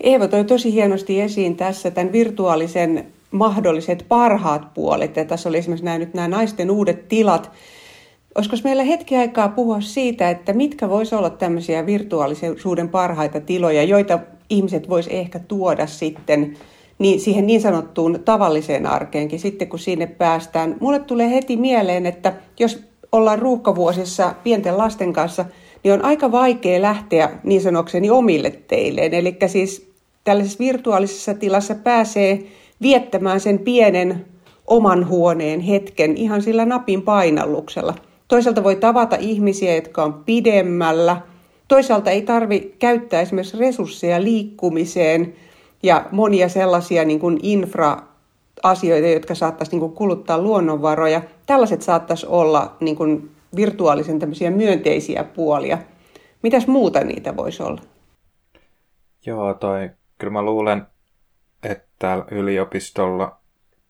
Eeva 0.00 0.28
toi 0.28 0.44
tosi 0.44 0.72
hienosti 0.72 1.20
esiin 1.20 1.56
tässä 1.56 1.90
tämän 1.90 2.12
virtuaalisen 2.12 3.06
mahdolliset 3.30 4.04
parhaat 4.08 4.74
puolet. 4.74 5.16
Ja 5.16 5.24
tässä 5.24 5.48
oli 5.48 5.58
esimerkiksi 5.58 5.84
nämä, 5.84 5.98
nyt 5.98 6.14
nämä 6.14 6.28
naisten 6.28 6.70
uudet 6.70 7.08
tilat. 7.08 7.50
Olisiko 8.34 8.56
meillä 8.64 8.82
hetki 8.82 9.16
aikaa 9.16 9.48
puhua 9.48 9.80
siitä, 9.80 10.30
että 10.30 10.52
mitkä 10.52 10.88
voisi 10.88 11.14
olla 11.14 11.30
tämmöisiä 11.30 11.86
virtuaalisuuden 11.86 12.88
parhaita 12.88 13.40
tiloja, 13.40 13.82
joita 13.82 14.18
ihmiset 14.50 14.88
vois 14.88 15.06
ehkä 15.08 15.38
tuoda 15.38 15.86
sitten 15.86 16.56
niin 16.98 17.20
siihen 17.20 17.46
niin 17.46 17.60
sanottuun 17.60 18.20
tavalliseen 18.24 18.86
arkeenkin 18.86 19.40
sitten, 19.40 19.68
kun 19.68 19.78
sinne 19.78 20.06
päästään. 20.06 20.76
Mulle 20.80 20.98
tulee 20.98 21.30
heti 21.30 21.56
mieleen, 21.56 22.06
että 22.06 22.32
jos 22.60 22.82
ollaan 23.14 23.38
ruuhkavuosissa 23.38 24.34
pienten 24.44 24.78
lasten 24.78 25.12
kanssa, 25.12 25.44
niin 25.82 25.94
on 25.94 26.04
aika 26.04 26.32
vaikea 26.32 26.82
lähteä 26.82 27.30
niin 27.44 27.62
sanokseni 27.62 28.10
omille 28.10 28.50
teilleen. 28.68 29.14
Eli 29.14 29.36
siis 29.46 29.90
tällaisessa 30.24 30.58
virtuaalisessa 30.58 31.34
tilassa 31.34 31.74
pääsee 31.74 32.42
viettämään 32.82 33.40
sen 33.40 33.58
pienen 33.58 34.24
oman 34.66 35.08
huoneen 35.08 35.60
hetken 35.60 36.16
ihan 36.16 36.42
sillä 36.42 36.64
napin 36.64 37.02
painalluksella. 37.02 37.94
Toisaalta 38.28 38.64
voi 38.64 38.76
tavata 38.76 39.16
ihmisiä, 39.16 39.74
jotka 39.74 40.04
on 40.04 40.14
pidemmällä. 40.14 41.20
Toisaalta 41.68 42.10
ei 42.10 42.22
tarvi 42.22 42.74
käyttää 42.78 43.20
esimerkiksi 43.20 43.58
resursseja 43.58 44.22
liikkumiseen 44.22 45.34
ja 45.82 46.04
monia 46.10 46.48
sellaisia 46.48 47.04
niin 47.04 47.20
kuin 47.20 47.38
infra-asioita, 47.42 49.08
jotka 49.08 49.34
saattaisi 49.34 49.72
niin 49.72 49.80
kuin 49.80 49.92
kuluttaa 49.92 50.38
luonnonvaroja. 50.38 51.22
Tällaiset 51.46 51.82
saattaisi 51.82 52.26
olla 52.26 52.76
niin 52.80 52.96
kuin 52.96 53.30
virtuaalisen 53.56 54.18
tämmöisiä 54.18 54.50
myönteisiä 54.50 55.24
puolia. 55.24 55.78
Mitäs 56.42 56.66
muuta 56.66 57.00
niitä 57.00 57.36
voisi 57.36 57.62
olla? 57.62 57.80
Joo, 59.26 59.54
toi, 59.54 59.90
kyllä 60.18 60.32
mä 60.32 60.42
luulen, 60.42 60.86
että 61.62 61.88
täällä 61.98 62.24
yliopistolla, 62.30 63.36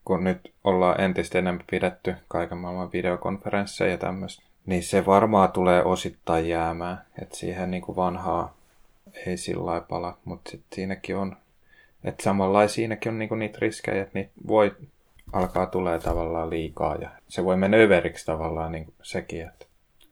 kun 0.05 0.25
nyt 0.25 0.53
ollaan 0.65 1.01
entistä 1.01 1.39
enemmän 1.39 1.65
pidetty 1.71 2.15
kaiken 2.29 2.59
maailman 2.59 2.93
videokonferensseja 2.93 3.91
ja 3.91 3.99
tämmöistä, 3.99 4.43
niin 4.67 4.83
se 4.83 5.07
varmaan 5.07 5.53
tulee 5.53 5.85
osittain 5.85 6.49
jäämään. 6.49 7.05
Että 7.23 7.37
siihen 7.37 7.71
niin 7.71 7.83
kuin 7.83 7.97
vanhaa 7.97 8.55
ei 9.27 9.37
sillä 9.37 9.81
pala, 9.81 10.19
mutta 10.25 10.51
sitten 10.51 10.77
siinäkin 10.77 11.17
on, 11.17 11.37
että 12.05 12.23
samalla 12.23 12.69
siinäkin 12.69 13.13
on 13.13 13.19
niinku 13.19 13.35
niitä 13.35 13.59
riskejä, 13.61 14.03
että 14.03 14.19
niitä 14.19 14.31
voi 14.49 14.77
alkaa 15.33 15.67
tulee 15.67 15.99
tavallaan 15.99 16.51
liikaa 16.51 16.95
ja 16.95 17.11
se 17.29 17.45
voi 17.45 17.57
mennä 17.57 17.77
överiksi 17.77 18.27
tavallaan 18.27 18.73
niin 18.73 18.93
sekin, 19.03 19.43
että, 19.49 19.67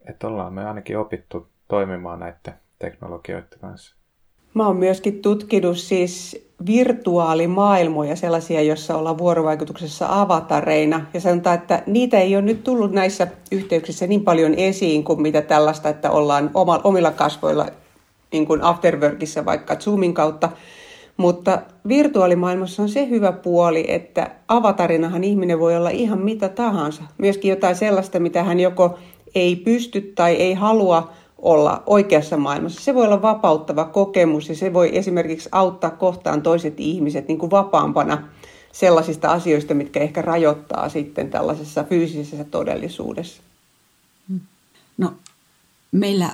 että 0.08 0.26
ollaan 0.26 0.52
me 0.52 0.64
ainakin 0.64 0.98
opittu 0.98 1.46
toimimaan 1.68 2.20
näiden 2.20 2.54
teknologioiden 2.78 3.58
kanssa. 3.60 3.96
Mä 4.54 4.66
oon 4.66 4.76
myöskin 4.76 5.22
tutkinut 5.22 5.78
siis 5.78 6.46
virtuaalimaailmoja, 6.66 8.16
sellaisia, 8.16 8.62
joissa 8.62 8.96
ollaan 8.96 9.18
vuorovaikutuksessa 9.18 10.06
avatareina. 10.10 11.06
Ja 11.14 11.20
sanotaan, 11.20 11.58
että 11.58 11.82
niitä 11.86 12.18
ei 12.18 12.36
ole 12.36 12.42
nyt 12.42 12.64
tullut 12.64 12.92
näissä 12.92 13.26
yhteyksissä 13.52 14.06
niin 14.06 14.24
paljon 14.24 14.54
esiin 14.54 15.04
kuin 15.04 15.22
mitä 15.22 15.42
tällaista, 15.42 15.88
että 15.88 16.10
ollaan 16.10 16.50
omilla 16.84 17.10
kasvoilla 17.10 17.66
niin 18.32 18.46
kuin 18.46 18.62
afterworkissa 18.62 19.44
vaikka 19.44 19.76
Zoomin 19.76 20.14
kautta. 20.14 20.48
Mutta 21.16 21.62
virtuaalimaailmassa 21.88 22.82
on 22.82 22.88
se 22.88 23.08
hyvä 23.08 23.32
puoli, 23.32 23.84
että 23.88 24.30
avatarinahan 24.48 25.24
ihminen 25.24 25.58
voi 25.58 25.76
olla 25.76 25.90
ihan 25.90 26.18
mitä 26.18 26.48
tahansa. 26.48 27.02
Myöskin 27.18 27.48
jotain 27.48 27.76
sellaista, 27.76 28.20
mitä 28.20 28.42
hän 28.42 28.60
joko 28.60 28.98
ei 29.34 29.56
pysty 29.56 30.12
tai 30.14 30.34
ei 30.34 30.54
halua 30.54 31.12
olla 31.38 31.82
oikeassa 31.86 32.36
maailmassa. 32.36 32.80
Se 32.80 32.94
voi 32.94 33.04
olla 33.04 33.22
vapauttava 33.22 33.84
kokemus 33.84 34.48
ja 34.48 34.54
se 34.54 34.72
voi 34.72 34.96
esimerkiksi 34.98 35.48
auttaa 35.52 35.90
kohtaan 35.90 36.42
toiset 36.42 36.74
ihmiset 36.80 37.28
niin 37.28 37.38
kuin 37.38 37.50
vapaampana 37.50 38.28
sellaisista 38.72 39.28
asioista, 39.32 39.74
mitkä 39.74 40.00
ehkä 40.00 40.22
rajoittaa 40.22 40.88
sitten 40.88 41.30
tällaisessa 41.30 41.84
fyysisessä 41.84 42.44
todellisuudessa. 42.44 43.42
No, 44.98 45.12
meillä, 45.92 46.30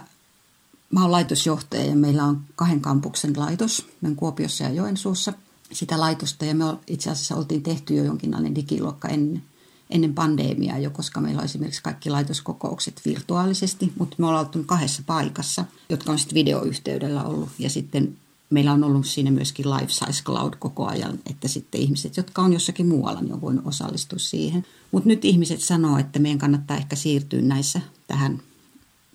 mä 0.90 1.00
olen 1.00 1.12
laitosjohtaja 1.12 1.85
ja 1.85 1.97
meillä 1.97 2.25
on 2.25 2.40
kahden 2.57 2.80
kampuksen 2.80 3.33
laitos, 3.37 3.87
me 4.00 4.14
Kuopiossa 4.14 4.64
ja 4.64 4.71
Joensuussa 4.71 5.33
sitä 5.73 6.00
laitosta 6.00 6.45
ja 6.45 6.54
me 6.54 6.64
itse 6.87 7.11
asiassa 7.11 7.37
oltiin 7.37 7.62
tehty 7.62 7.95
jo 7.95 8.04
jonkinlainen 8.04 8.54
digiluokka 8.54 9.09
ennen 9.09 9.42
ennen 9.90 10.14
pandemiaa 10.14 10.78
jo, 10.78 10.90
koska 10.90 11.21
meillä 11.21 11.38
on 11.38 11.45
esimerkiksi 11.45 11.83
kaikki 11.83 12.11
laitoskokoukset 12.11 13.00
virtuaalisesti, 13.04 13.92
mutta 13.99 14.16
me 14.18 14.26
ollaan 14.26 14.47
oltu 14.47 14.64
kahdessa 14.64 15.02
paikassa, 15.07 15.64
jotka 15.88 16.12
on 16.12 16.18
sitten 16.18 16.35
videoyhteydellä 16.35 17.25
ollut. 17.25 17.49
Ja 17.59 17.71
sitten 17.71 18.16
meillä 18.50 18.73
on 18.73 18.85
ollut 18.85 19.07
siinä 19.07 19.30
myöskin 19.30 19.71
Life 19.71 19.92
Size 19.92 20.23
Cloud 20.23 20.54
koko 20.59 20.87
ajan, 20.87 21.18
että 21.30 21.49
sitten 21.49 21.80
ihmiset, 21.80 22.16
jotka 22.16 22.42
on 22.42 22.52
jossakin 22.52 22.87
muualla, 22.87 23.21
niin 23.21 23.33
on 23.33 23.40
voinut 23.40 23.66
osallistua 23.66 24.18
siihen. 24.18 24.66
Mutta 24.92 25.09
nyt 25.09 25.25
ihmiset 25.25 25.61
sanoo, 25.61 25.99
että 25.99 26.18
meidän 26.18 26.38
kannattaa 26.38 26.76
ehkä 26.76 26.97
siirtyä 26.97 27.40
näissä 27.40 27.80
tähän 28.07 28.42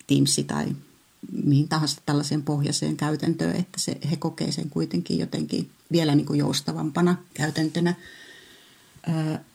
Teamsi 0.08 0.44
tai 0.44 0.76
mihin 1.32 1.70
tahansa 1.70 2.02
tällaiseen 2.06 2.44
pohjaiseen 2.44 2.98
käytäntöön, 2.98 3.56
että 3.56 3.80
se, 3.80 3.98
he 4.12 4.16
kokee 4.16 4.52
sen 4.52 4.70
kuitenkin 4.70 5.18
jotenkin 5.18 5.70
vielä 5.92 6.16
niin 6.16 6.26
kuin 6.26 6.40
joustavampana 6.40 7.16
käytäntönä 7.34 7.96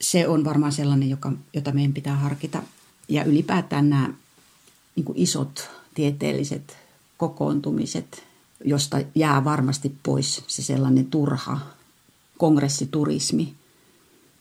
se 0.01 0.29
on 0.29 0.45
varmaan 0.45 0.73
sellainen, 0.73 1.11
joka, 1.11 1.33
jota 1.55 1.73
meidän 1.73 1.93
pitää 1.93 2.17
harkita. 2.17 2.63
Ja 3.09 3.25
ylipäätään 3.25 3.91
nämä 3.91 4.15
niin 4.97 5.05
kuin 5.05 5.19
isot 5.19 5.71
tieteelliset 5.95 6.77
kokoontumiset, 7.17 8.23
josta 8.65 8.99
jää 9.15 9.45
varmasti 9.45 9.95
pois 10.03 10.45
se 10.47 10.63
sellainen 10.63 11.07
turha 11.07 11.61
kongressiturismi. 12.39 13.55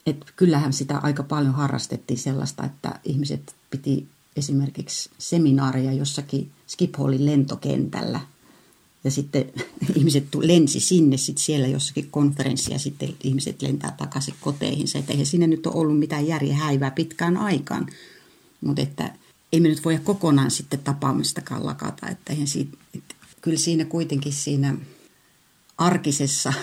Et 0.05 0.25
kyllähän 0.35 0.73
sitä 0.73 0.97
aika 0.97 1.23
paljon 1.23 1.53
harrastettiin 1.53 2.17
sellaista, 2.17 2.65
että 2.65 2.99
ihmiset 3.03 3.55
piti 3.69 4.07
esimerkiksi 4.35 5.09
seminaareja 5.17 5.93
jossakin 5.93 6.51
Skipholin 6.67 7.25
lentokentällä– 7.25 8.19
ja 9.07 9.11
sitten 9.11 9.45
ihmiset 9.95 10.35
lensi 10.35 10.79
sinne, 10.79 11.17
sitten 11.17 11.43
siellä 11.43 11.67
jossakin 11.67 12.11
konferenssia, 12.11 12.79
sitten 12.79 13.15
ihmiset 13.23 13.61
lentää 13.61 13.95
takaisin 13.97 14.33
koteihinsa. 14.41 14.99
Että 14.99 15.11
eihän 15.11 15.25
siinä 15.25 15.47
nyt 15.47 15.65
ole 15.65 15.75
ollut 15.75 15.99
mitään 15.99 16.27
järjen 16.27 16.55
häivää 16.55 16.91
pitkään 16.91 17.37
aikaan. 17.37 17.87
Mutta 18.61 18.81
että 18.81 19.13
ei 19.53 19.59
me 19.59 19.67
nyt 19.67 19.85
voi 19.85 19.99
kokonaan 20.03 20.51
sitten 20.51 20.79
tapaamistakaan 20.79 21.65
lakata. 21.65 22.07
Että 22.07 22.33
eihän 22.33 22.47
siitä, 22.47 22.77
että 22.95 23.15
kyllä 23.41 23.57
siinä 23.57 23.85
kuitenkin 23.85 24.33
siinä 24.33 24.77
arkisessa, 25.77 26.53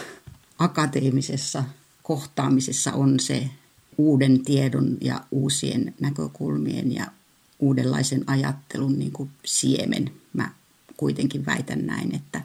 akateemisessa 0.58 1.64
kohtaamisessa 2.02 2.92
on 2.92 3.20
se 3.20 3.50
uuden 3.98 4.44
tiedon 4.44 4.96
ja 5.00 5.20
uusien 5.30 5.94
näkökulmien 6.00 6.94
ja 6.94 7.06
uudenlaisen 7.58 8.24
ajattelun 8.26 8.98
niin 8.98 9.12
kuin 9.12 9.30
siemen. 9.44 10.10
Mä 10.32 10.50
kuitenkin 10.96 11.46
väitän 11.46 11.86
näin, 11.86 12.14
että, 12.14 12.38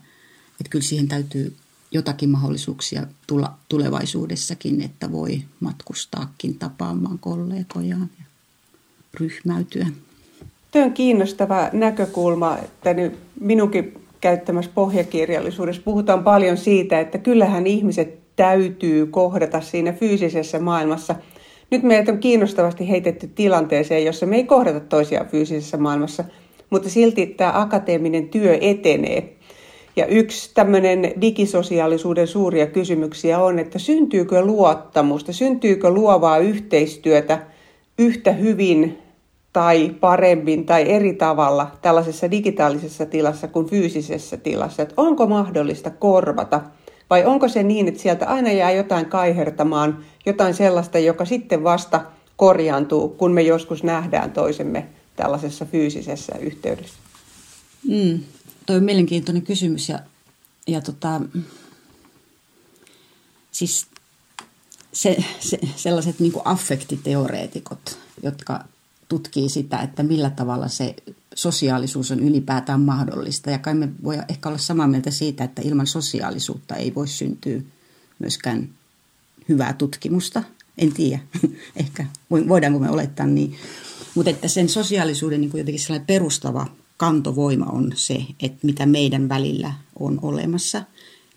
että 0.51 0.69
kyllä 0.69 0.85
siihen 0.85 1.07
täytyy 1.07 1.55
jotakin 1.91 2.29
mahdollisuuksia 2.29 3.07
tulla 3.27 3.53
tulevaisuudessakin, 3.69 4.81
että 4.81 5.11
voi 5.11 5.41
matkustaakin 5.59 6.55
tapaamaan 6.55 7.19
kollegojaan 7.19 8.09
ja 8.19 8.25
ryhmäytyä. 9.13 9.87
Tuo 10.71 10.81
on 10.81 10.93
kiinnostava 10.93 11.69
näkökulma, 11.73 12.57
että 12.57 12.93
nyt 12.93 13.19
minunkin 13.39 13.93
käyttämässä 14.21 14.71
pohjakirjallisuudessa 14.75 15.81
puhutaan 15.81 16.23
paljon 16.23 16.57
siitä, 16.57 16.99
että 16.99 17.17
kyllähän 17.17 17.67
ihmiset 17.67 18.19
täytyy 18.35 19.05
kohdata 19.05 19.61
siinä 19.61 19.93
fyysisessä 19.93 20.59
maailmassa. 20.59 21.15
Nyt 21.71 21.83
meidät 21.83 22.09
on 22.09 22.19
kiinnostavasti 22.19 22.89
heitetty 22.89 23.27
tilanteeseen, 23.27 24.05
jossa 24.05 24.25
me 24.25 24.35
ei 24.35 24.43
kohdata 24.43 24.79
toisiaan 24.79 25.27
fyysisessä 25.27 25.77
maailmassa– 25.77 26.23
mutta 26.69 26.89
silti 26.89 27.25
tämä 27.25 27.51
akateeminen 27.55 28.29
työ 28.29 28.57
etenee. 28.61 29.33
Ja 29.95 30.05
yksi 30.05 30.51
tämmöinen 30.53 31.13
digisosiaalisuuden 31.21 32.27
suuria 32.27 32.67
kysymyksiä 32.67 33.39
on, 33.39 33.59
että 33.59 33.79
syntyykö 33.79 34.41
luottamusta, 34.41 35.33
syntyykö 35.33 35.89
luovaa 35.89 36.37
yhteistyötä 36.37 37.39
yhtä 37.97 38.31
hyvin 38.31 38.97
tai 39.53 39.89
paremmin 39.99 40.65
tai 40.65 40.89
eri 40.89 41.13
tavalla 41.13 41.71
tällaisessa 41.81 42.31
digitaalisessa 42.31 43.05
tilassa 43.05 43.47
kuin 43.47 43.65
fyysisessä 43.65 44.37
tilassa. 44.37 44.81
Että 44.81 44.93
onko 44.97 45.27
mahdollista 45.27 45.89
korvata 45.89 46.61
vai 47.09 47.25
onko 47.25 47.47
se 47.47 47.63
niin, 47.63 47.87
että 47.87 48.01
sieltä 48.01 48.25
aina 48.25 48.51
jää 48.51 48.71
jotain 48.71 49.05
kaihertamaan, 49.05 50.05
jotain 50.25 50.53
sellaista, 50.53 50.99
joka 50.99 51.25
sitten 51.25 51.63
vasta 51.63 52.05
korjaantuu, 52.35 53.09
kun 53.09 53.31
me 53.31 53.41
joskus 53.41 53.83
nähdään 53.83 54.31
toisemme 54.31 54.87
tällaisessa 55.15 55.65
fyysisessä 55.65 56.37
yhteydessä? 56.37 56.95
Mm, 57.87 58.19
toi 58.65 58.75
on 58.75 58.83
mielenkiintoinen 58.83 59.41
kysymys 59.41 59.89
ja, 59.89 59.99
ja 60.67 60.81
tota, 60.81 61.21
siis 63.51 63.87
se, 64.93 65.17
se, 65.39 65.59
sellaiset 65.75 66.19
niin 66.19 66.33
affektiteoreetikot, 66.45 67.99
jotka 68.23 68.63
tutkii 69.07 69.49
sitä, 69.49 69.77
että 69.77 70.03
millä 70.03 70.29
tavalla 70.29 70.67
se 70.67 70.95
sosiaalisuus 71.41 72.11
on 72.11 72.19
ylipäätään 72.19 72.81
mahdollista. 72.81 73.51
Ja 73.51 73.59
kai 73.59 73.73
me 73.73 73.89
voi 74.03 74.17
ehkä 74.29 74.49
olla 74.49 74.57
samaa 74.57 74.87
mieltä 74.87 75.11
siitä, 75.11 75.43
että 75.43 75.61
ilman 75.65 75.87
sosiaalisuutta 75.87 76.75
ei 76.75 76.95
voi 76.95 77.07
syntyä 77.07 77.61
myöskään 78.19 78.69
hyvää 79.49 79.73
tutkimusta. 79.73 80.43
En 80.77 80.93
tiedä, 80.93 81.19
ehkä 81.75 82.05
voidaanko 82.31 82.79
me 82.79 82.89
olettaa 82.89 83.25
niin. 83.25 83.55
Mutta 84.15 84.29
että 84.29 84.47
sen 84.47 84.69
sosiaalisuuden 84.69 85.41
niin 85.41 85.51
kuin 85.51 85.59
jotenkin 85.59 85.81
sellainen 85.81 86.07
perustava 86.07 86.67
kantovoima 86.97 87.65
on 87.65 87.91
se, 87.95 88.25
että 88.39 88.59
mitä 88.63 88.85
meidän 88.85 89.29
välillä 89.29 89.73
on 89.99 90.19
olemassa. 90.21 90.83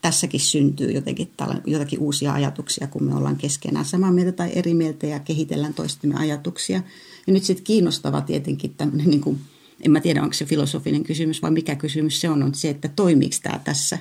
Tässäkin 0.01 0.41
syntyy 0.41 0.91
jotenkin 0.91 1.33
jotakin 1.67 1.99
uusia 1.99 2.33
ajatuksia, 2.33 2.87
kun 2.87 3.05
me 3.05 3.15
ollaan 3.15 3.37
keskenään 3.37 3.85
samaa 3.85 4.13
mieltä 4.13 4.33
tai 4.33 4.53
eri 4.55 4.75
mieltä 4.75 5.07
ja 5.07 5.19
kehitellään 5.19 5.75
toistemme 5.75 6.15
ajatuksia. 6.19 6.83
Ja 7.27 7.33
nyt 7.33 7.45
sitten 7.45 7.65
kiinnostava 7.65 8.21
tietenkin 8.21 8.75
tämmöinen, 8.75 9.11
niin 9.11 9.21
kuin, 9.21 9.41
en 9.83 9.91
mä 9.91 10.01
tiedä 10.01 10.23
onko 10.23 10.35
se 10.35 10.45
filosofinen 10.45 11.05
kysymys 11.05 11.43
vai 11.43 11.51
mikä 11.51 11.77
kysymys 11.77 12.21
se 12.21 12.29
on, 12.29 12.43
on 12.43 12.55
se, 12.55 12.71
että 12.71 12.89
toimiiko 12.89 13.37
tämä 13.43 13.61
tässä, 13.65 13.99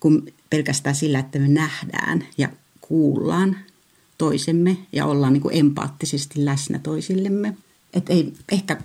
kun 0.00 0.26
pelkästään 0.50 0.94
sillä, 0.94 1.18
että 1.18 1.38
me 1.38 1.48
nähdään 1.48 2.26
ja 2.38 2.48
kuullaan 2.80 3.56
toisemme 4.18 4.76
ja 4.92 5.06
ollaan 5.06 5.32
niin 5.32 5.40
kuin 5.40 5.56
empaattisesti 5.56 6.44
läsnä 6.44 6.78
toisillemme– 6.78 7.56
että 7.94 8.12
ei, 8.12 8.32
ehkä, 8.52 8.76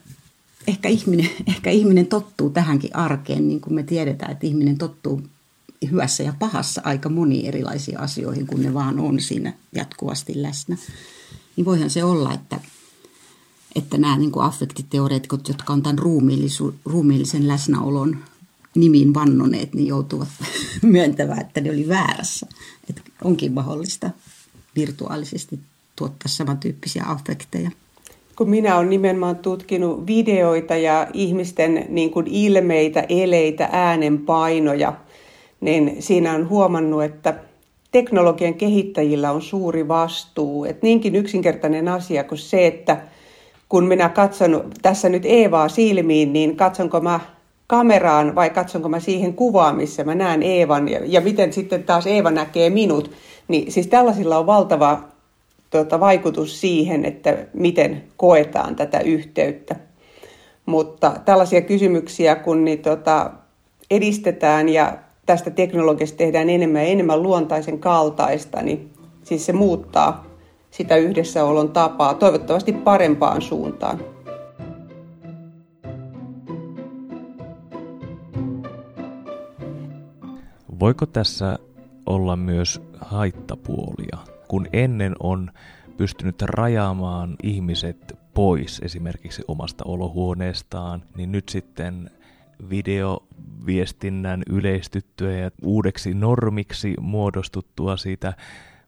ehkä, 0.68 0.90
ihminen, 0.90 1.30
ehkä 1.56 1.70
ihminen 1.70 2.08
tottuu 2.08 2.50
tähänkin 2.50 2.96
arkeen, 2.96 3.48
niin 3.48 3.62
kuin 3.62 3.74
me 3.74 3.84
tiedetään, 3.84 4.32
että 4.32 4.48
ihminen 4.48 4.78
tottuu 4.78 5.22
hyvässä 5.92 6.24
ja 6.24 6.34
pahassa 6.40 6.82
aika 6.84 7.10
moni 7.10 7.48
erilaisiin 7.48 8.00
asioihin, 8.00 8.48
kun 8.48 8.62
ne 8.62 8.74
vaan 8.74 9.00
on 9.00 9.20
siinä 9.20 9.54
jatkuvasti 9.76 10.42
läsnä. 10.42 10.78
Niin 11.56 11.66
voihan 11.66 11.90
se 11.90 12.04
olla, 12.04 12.34
että, 12.34 12.60
että 13.76 13.98
nämä 13.98 14.18
niin 14.18 14.32
kuin 14.32 14.46
affektiteoreetikot, 14.46 15.48
jotka 15.48 15.74
on 15.74 15.84
tämän 15.84 16.00
ruumiillisen 16.86 17.48
läsnäolon 17.48 18.18
nimiin 18.76 19.14
vannoneet, 19.14 19.74
niin 19.74 19.88
joutuvat 19.88 20.28
myöntämään, 20.82 21.42
että 21.42 21.62
ne 21.62 21.70
oli 21.72 21.88
väärässä. 21.88 22.48
Että 22.90 23.02
onkin 23.24 23.54
mahdollista 23.54 24.10
virtuaalisesti 24.76 25.60
tuottaa 25.96 26.28
samantyyppisiä 26.28 27.04
affekteja 27.08 27.72
kun 28.36 28.50
minä 28.50 28.78
olen 28.78 28.90
nimenomaan 28.90 29.36
tutkinut 29.36 30.08
videoita 30.08 30.76
ja 30.76 31.08
ihmisten 31.14 31.86
niin 31.90 32.12
kuin 32.12 32.28
ilmeitä, 32.28 33.06
eleitä, 33.10 33.70
äänenpainoja, 33.72 34.94
niin 35.62 35.96
siinä 36.00 36.34
on 36.34 36.50
huomannut, 36.50 37.04
että 37.04 37.36
teknologian 37.92 38.54
kehittäjillä 38.54 39.32
on 39.32 39.42
suuri 39.42 39.88
vastuu. 39.88 40.66
Et 40.66 40.82
niinkin 40.82 41.16
yksinkertainen 41.16 41.88
asia 41.88 42.24
kuin 42.24 42.38
se, 42.38 42.68
että 42.68 43.02
kun 43.70 43.86
minä 43.86 44.10
katson 44.10 44.72
tässä 44.82 45.10
nyt 45.10 45.24
Eevaa 45.26 45.70
silmiin, 45.70 46.34
niin 46.34 46.58
katsonko 46.58 47.02
mä 47.02 47.20
kameraan 47.68 48.36
vai 48.36 48.50
katsonko 48.50 48.90
mä 48.90 49.00
siihen 49.00 49.34
kuvaan, 49.34 49.76
missä 49.76 50.04
mä 50.04 50.16
näen 50.16 50.44
Eevan 50.44 50.88
ja, 50.88 51.00
ja 51.06 51.22
miten 51.22 51.54
sitten 51.54 51.84
taas 51.84 52.08
Eeva 52.08 52.32
näkee 52.32 52.70
minut. 52.70 53.12
Niin 53.48 53.72
siis 53.72 53.88
tällaisilla 53.88 54.38
on 54.38 54.46
valtava 54.46 55.04
tota, 55.70 56.00
vaikutus 56.00 56.62
siihen, 56.62 57.06
että 57.06 57.38
miten 57.54 58.04
koetaan 58.18 58.76
tätä 58.76 59.00
yhteyttä. 59.00 59.76
Mutta 60.66 61.14
tällaisia 61.26 61.62
kysymyksiä, 61.62 62.36
kun 62.36 62.66
niin, 62.66 62.80
tota, 62.80 63.32
edistetään 63.92 64.70
ja 64.70 64.98
tästä 65.26 65.50
teknologiasta 65.50 66.18
tehdään 66.18 66.50
enemmän 66.50 66.82
ja 66.82 66.88
enemmän 66.88 67.24
luontaisen 67.24 67.80
kaltaista, 67.80 68.62
niin 68.62 68.90
siis 69.24 69.46
se 69.46 69.54
muuttaa 69.54 70.25
sitä 70.78 70.96
yhdessäolon 70.96 71.72
tapaa 71.72 72.14
toivottavasti 72.14 72.74
parempaan 72.74 73.42
suuntaan. 73.42 74.00
Voiko 80.80 81.06
tässä 81.06 81.60
olla 82.06 82.36
myös 82.36 82.82
haittapuolia, 83.02 84.18
kun 84.48 84.68
ennen 84.74 85.16
on 85.20 85.52
pystynyt 85.98 86.42
rajaamaan 86.42 87.36
ihmiset 87.44 88.20
pois 88.34 88.82
esimerkiksi 88.84 89.44
omasta 89.48 89.84
olohuoneestaan, 89.88 91.04
niin 91.18 91.32
nyt 91.32 91.50
sitten 91.50 92.10
videoviestinnän 92.70 94.44
yleistyttyä 94.50 95.32
ja 95.32 95.52
uudeksi 95.62 96.14
normiksi 96.14 96.94
muodostuttua 97.00 97.98
siitä 97.98 98.34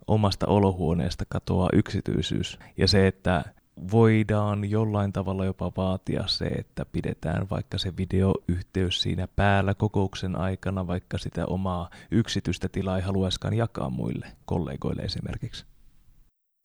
omasta 0.08 0.48
olohuoneesta 0.48 1.26
katoaa 1.30 1.70
yksityisyys. 1.74 2.60
Ja 2.78 2.88
se, 2.88 3.08
että 3.08 3.43
voidaan 3.91 4.70
jollain 4.70 5.13
tavalla 5.13 5.46
jopa 5.46 5.72
vaatia 5.78 6.24
se, 6.28 6.46
että 6.46 6.86
pidetään 6.91 7.48
vaikka 7.50 7.78
se 7.78 7.98
videoyhteys 7.98 9.02
siinä 9.02 9.28
päällä 9.36 9.74
kokouksen 9.74 10.36
aikana, 10.36 10.88
vaikka 10.88 11.17
sitä 11.17 11.46
omaa 11.46 11.89
yksityistä 12.12 12.70
tilaa 12.70 12.98
ei 12.98 13.04
haluaiskaan 13.04 13.54
jakaa 13.54 13.89
muille 13.89 14.28
kollegoille 14.46 15.02
esimerkiksi. 15.02 15.65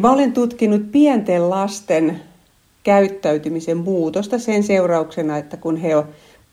Mä 0.03 0.13
olen 0.13 0.33
tutkinut 0.33 0.93
pienten 0.93 1.51
lasten 1.51 2.21
käyttäytymisen 2.83 3.77
muutosta 3.77 4.39
sen 4.39 4.63
seurauksena, 4.63 5.39
että 5.39 5.57
kun 5.57 5.77
he 5.77 6.05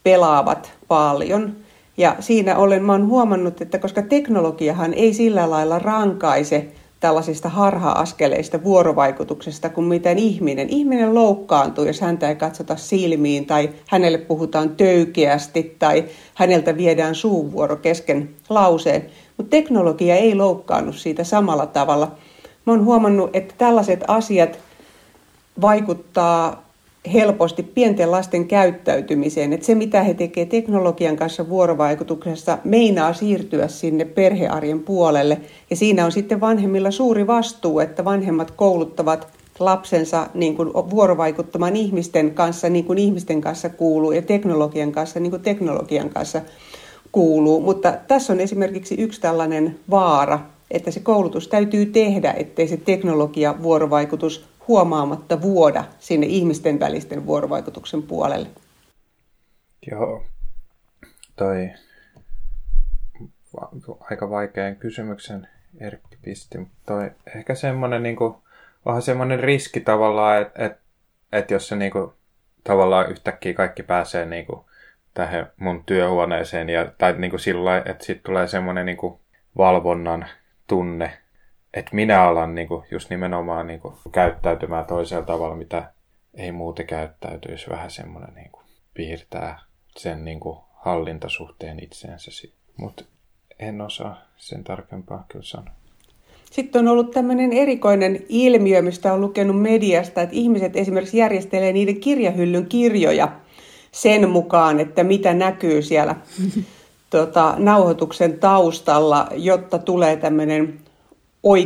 pelaavat 0.04 0.72
paljon. 0.88 1.56
Ja 1.98 2.16
siinä 2.20 2.58
olen 2.58 2.84
mä 2.84 2.92
olen 2.92 3.08
huomannut, 3.08 3.62
että 3.62 3.80
koska 3.80 4.02
teknologiahan 4.02 4.94
ei 4.94 5.14
sillä 5.14 5.50
lailla 5.50 5.80
rankaise 5.80 6.72
tällaisista 7.00 7.50
harha-askeleista 7.50 8.64
vuorovaikutuksesta 8.64 9.70
kuin 9.70 9.88
miten 9.88 10.20
ihminen. 10.20 10.70
Ihminen 10.70 11.14
loukkaantuu, 11.14 11.86
jos 11.86 12.02
häntä 12.02 12.30
ei 12.30 12.36
katsota 12.36 12.76
silmiin 12.76 13.46
tai 13.46 13.70
hänelle 13.88 14.18
puhutaan 14.18 14.70
töykeästi 14.70 15.76
tai 15.80 16.06
häneltä 16.36 16.78
viedään 16.78 17.16
suuvuoro 17.16 17.76
kesken 17.76 18.30
lauseen. 18.50 19.06
Mutta 19.38 19.50
teknologia 19.50 20.16
ei 20.16 20.36
loukkaannut 20.36 20.96
siitä 20.96 21.24
samalla 21.24 21.66
tavalla. 21.66 22.12
Mä 22.66 22.74
oon 22.74 22.86
huomannut, 22.86 23.30
että 23.34 23.54
tällaiset 23.58 24.04
asiat 24.08 24.60
vaikuttaa 25.62 26.69
helposti 27.14 27.64
pienten 27.64 28.12
lasten 28.12 28.48
käyttäytymiseen. 28.48 29.54
Että 29.54 29.66
se, 29.66 29.76
mitä 29.76 30.04
he 30.04 30.14
tekevät 30.14 30.50
teknologian 30.50 31.16
kanssa 31.16 31.50
vuorovaikutuksessa, 31.50 32.58
meinaa 32.64 33.14
siirtyä 33.14 33.68
sinne 33.68 34.06
perhearjen 34.06 34.80
puolelle. 34.80 35.42
Ja 35.70 35.76
siinä 35.76 36.06
on 36.06 36.12
sitten 36.12 36.42
vanhemmilla 36.42 36.92
suuri 36.92 37.28
vastuu, 37.28 37.80
että 37.80 38.06
vanhemmat 38.06 38.52
kouluttavat 38.52 39.28
lapsensa 39.60 40.28
niin 40.34 40.56
kuin 40.56 40.74
vuorovaikuttamaan 40.74 41.76
ihmisten 41.76 42.32
kanssa 42.32 42.70
niin 42.70 42.86
kuin 42.86 42.98
ihmisten 42.98 43.42
kanssa 43.42 43.70
kuuluu 43.70 44.12
ja 44.12 44.22
teknologian 44.22 44.92
kanssa 44.92 45.20
niin 45.20 45.32
kuin 45.32 45.42
teknologian 45.42 46.10
kanssa 46.10 46.42
kuuluu. 47.12 47.62
Mutta 47.62 47.94
tässä 48.08 48.34
on 48.34 48.40
esimerkiksi 48.40 48.96
yksi 48.96 49.22
tällainen 49.22 49.80
vaara, 49.90 50.40
että 50.72 50.92
se 50.92 51.00
koulutus 51.00 51.48
täytyy 51.48 51.86
tehdä, 51.86 52.34
ettei 52.38 52.68
se 52.68 52.78
teknologia 52.78 53.64
vuorovaikutus 53.64 54.50
huomaamatta 54.68 55.42
vuoda 55.42 55.84
sinne 56.00 56.28
ihmisten 56.28 56.80
välisten 56.80 57.26
vuorovaikutuksen 57.26 58.04
puolelle. 58.04 58.50
Joo, 59.92 60.24
toi 61.36 61.70
aika 64.00 64.30
vaikean 64.30 64.76
kysymyksen 64.76 65.48
Erkki 65.80 66.18
pisti, 66.22 66.58
mutta 66.58 66.78
toi 66.86 67.12
ehkä 67.36 67.56
semmoinen 67.56 68.04
niinku, 68.04 68.44
onhan 68.86 69.02
semmoinen 69.02 69.40
riski 69.40 69.80
tavallaan, 69.80 70.42
että 70.42 70.66
et, 70.66 70.78
et 71.32 71.52
jos 71.52 71.68
se 71.68 71.76
niinku, 71.76 72.14
tavallaan 72.64 73.12
yhtäkkiä 73.12 73.54
kaikki 73.54 73.84
pääsee 73.84 74.26
niinku, 74.26 74.66
tähän 75.14 75.52
mun 75.58 75.84
työhuoneeseen 75.86 76.70
ja, 76.70 76.92
tai 76.98 77.14
niinku 77.18 77.38
sillä 77.38 77.78
että 77.78 78.06
sitten 78.06 78.24
tulee 78.24 78.48
semmoinen 78.48 78.86
niinku, 78.86 79.20
valvonnan 79.58 80.26
tunne, 80.70 81.12
että 81.74 81.96
minä 81.96 82.24
alan 82.24 82.56
niin 82.56 82.68
kuin, 82.68 82.86
just 82.92 83.10
nimenomaan 83.10 83.68
niin 83.68 83.80
kuin, 83.80 83.94
käyttäytymään 84.12 84.86
toisella 84.86 85.26
tavalla, 85.26 85.56
mitä 85.56 85.92
ei 86.34 86.52
muuten 86.52 86.88
käyttäytyisi. 86.88 87.70
Vähän 87.70 87.92
semmoinen 87.92 88.36
niin 88.36 88.52
kuin, 88.52 88.64
piirtää 88.94 89.60
sen 89.98 90.26
niin 90.26 90.40
kuin, 90.40 90.58
hallintasuhteen 90.74 91.84
itseensä. 91.84 92.32
Mutta 92.78 93.04
en 93.60 93.82
osaa 93.82 94.22
sen 94.38 94.64
tarkempaa 94.64 95.26
kyllä 95.28 95.46
sanoa. 95.46 95.74
Sitten 96.52 96.80
on 96.80 96.88
ollut 96.88 97.12
tämmöinen 97.12 97.54
erikoinen 97.54 98.20
ilmiö, 98.30 98.82
mistä 98.82 99.14
on 99.14 99.22
lukenut 99.22 99.62
mediasta, 99.62 100.22
että 100.22 100.36
ihmiset 100.36 100.76
esimerkiksi 100.76 101.18
järjestelee 101.18 101.74
niiden 101.74 102.00
kirjahyllyn 102.00 102.66
kirjoja 102.66 103.32
sen 103.92 104.30
mukaan, 104.30 104.80
että 104.80 105.04
mitä 105.04 105.34
näkyy 105.34 105.82
siellä 105.82 106.16
tota, 107.10 107.56
nauhoituksen 107.58 108.40
taustalla, 108.40 109.28
jotta 109.36 109.78
tulee 109.80 110.18
tämmöinen 110.18 110.80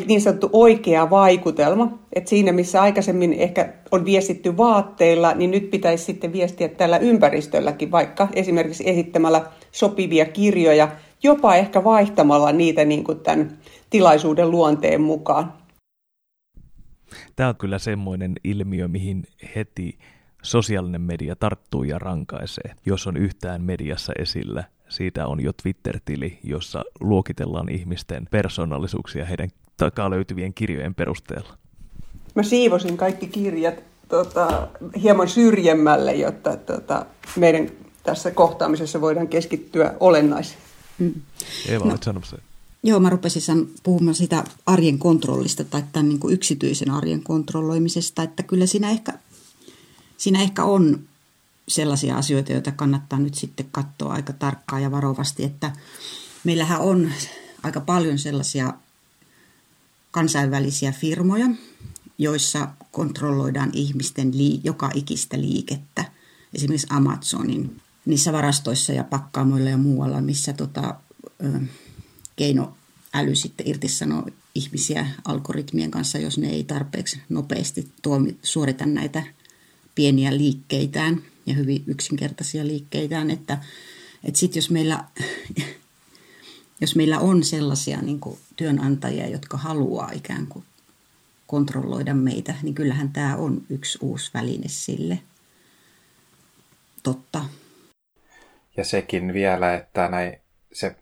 niin 0.08 0.22
sanottu 0.22 0.50
oikea 0.54 1.10
vaikutelma. 1.10 2.00
Että 2.14 2.30
siinä, 2.30 2.52
missä 2.52 2.82
aikaisemmin 2.82 3.34
ehkä 3.34 3.74
on 3.92 4.06
viestitty 4.06 4.58
vaatteilla, 4.58 5.34
niin 5.34 5.52
nyt 5.52 5.72
pitäisi 5.72 6.04
sitten 6.04 6.34
viestiä 6.34 6.68
tällä 6.68 6.98
ympäristölläkin, 6.98 7.92
vaikka 7.92 8.28
esimerkiksi 8.34 8.90
esittämällä 8.90 9.46
sopivia 9.72 10.26
kirjoja, 10.26 10.92
jopa 11.24 11.56
ehkä 11.56 11.84
vaihtamalla 11.84 12.52
niitä 12.52 12.86
niin 12.86 13.04
kuin 13.04 13.20
tämän 13.20 13.58
tilaisuuden 13.90 14.52
luonteen 14.52 15.02
mukaan. 15.02 15.54
Tämä 17.36 17.50
on 17.50 17.56
kyllä 17.56 17.80
semmoinen 17.80 18.34
ilmiö, 18.44 18.88
mihin 18.88 19.24
heti 19.56 19.98
sosiaalinen 20.44 21.02
media 21.02 21.36
tarttuu 21.36 21.84
ja 21.84 22.00
rankaisee, 22.00 22.76
jos 22.86 23.08
on 23.08 23.18
yhtään 23.18 23.62
mediassa 23.62 24.14
esillä. 24.20 24.64
Siitä 24.90 25.28
on 25.28 25.44
jo 25.44 25.54
Twitter-tili, 25.54 26.40
jossa 26.44 26.84
luokitellaan 27.00 27.70
ihmisten 27.70 28.28
persoonallisuuksia 28.32 29.26
heidän 29.26 29.50
takaa 29.78 30.10
löytyvien 30.10 30.54
kirjojen 30.54 30.96
perusteella? 30.96 31.58
Mä 32.36 32.44
siivosin 32.44 32.98
kaikki 32.98 33.28
kirjat 33.28 33.76
tota, 34.10 34.68
hieman 35.04 35.30
syrjemmälle, 35.30 36.16
jotta 36.16 36.58
tota, 36.58 37.06
meidän 37.36 37.70
tässä 38.04 38.32
kohtaamisessa 38.32 39.02
voidaan 39.02 39.28
keskittyä 39.28 39.94
olennaiseen. 40.00 40.60
Mm. 41.00 41.14
Eeva, 41.68 41.86
no, 41.86 41.98
sanomassa. 42.02 42.38
Joo, 42.84 43.00
mä 43.00 43.10
rupesin 43.10 43.74
puhumaan 43.84 44.16
sitä 44.16 44.44
arjen 44.66 45.00
kontrollista 45.00 45.64
tai 45.64 45.84
tämän 45.92 46.10
niin 46.10 46.20
kuin 46.20 46.34
yksityisen 46.34 46.92
arjen 46.92 47.24
kontrolloimisesta, 47.24 48.24
että 48.24 48.44
kyllä 48.44 48.66
siinä 48.66 48.90
ehkä, 48.90 49.14
siinä 50.24 50.42
ehkä 50.42 50.64
on 50.64 51.08
sellaisia 51.68 52.18
asioita, 52.18 52.52
joita 52.52 52.72
kannattaa 52.72 53.20
nyt 53.20 53.36
sitten 53.36 53.70
katsoa 53.72 54.14
aika 54.14 54.34
tarkkaan 54.34 54.82
ja 54.82 54.92
varovasti, 54.92 55.44
että 55.44 55.74
meillähän 56.44 56.80
on 56.82 57.12
aika 57.64 57.82
paljon 57.82 58.20
sellaisia 58.20 58.74
kansainvälisiä 60.12 60.92
firmoja, 60.92 61.46
joissa 62.18 62.68
kontrolloidaan 62.92 63.70
ihmisten 63.74 64.38
lii- 64.38 64.62
joka 64.64 64.92
ikistä 64.94 65.42
liikettä. 65.42 66.06
Esimerkiksi 66.54 66.88
Amazonin 66.90 67.82
niissä 68.06 68.34
varastoissa 68.34 68.94
ja 68.94 69.04
pakkaamoilla 69.04 69.70
ja 69.70 69.78
muualla, 69.78 70.22
missä 70.22 70.54
tota, 70.54 70.96
ö, 71.44 71.60
keinoäly 72.36 73.36
sitten 73.36 73.68
irtisanoo 73.68 74.26
ihmisiä 74.56 75.08
algoritmien 75.26 75.92
kanssa, 75.92 76.18
jos 76.18 76.38
ne 76.38 76.50
ei 76.50 76.64
tarpeeksi 76.64 77.22
nopeasti 77.30 77.92
tuomi, 78.02 78.38
suorita 78.44 78.86
näitä 78.86 79.24
pieniä 79.96 80.38
liikkeitään 80.38 81.22
ja 81.46 81.54
hyvin 81.54 81.84
yksinkertaisia 81.88 82.68
liikkeitään, 82.68 83.32
että, 83.32 83.58
että 84.24 84.40
sitten 84.40 84.58
jos 84.58 84.70
meillä 84.70 85.04
jos 86.82 86.96
meillä 86.96 87.20
on 87.20 87.44
sellaisia 87.44 88.02
niin 88.02 88.20
kuin 88.20 88.40
työnantajia, 88.56 89.28
jotka 89.28 89.58
haluaa 89.58 90.12
ikään 90.14 90.48
kuin 90.48 90.66
kontrolloida 91.48 92.14
meitä, 92.14 92.56
niin 92.64 92.76
kyllähän 92.76 93.10
tämä 93.10 93.36
on 93.36 93.62
yksi 93.70 93.98
uusi 94.02 94.32
väline 94.34 94.68
sille. 94.68 95.20
Totta. 97.04 97.46
Ja 98.78 98.86
sekin 98.86 99.34
vielä, 99.34 99.74
että, 99.74 100.08
näin, 100.08 100.40
se, 100.74 100.96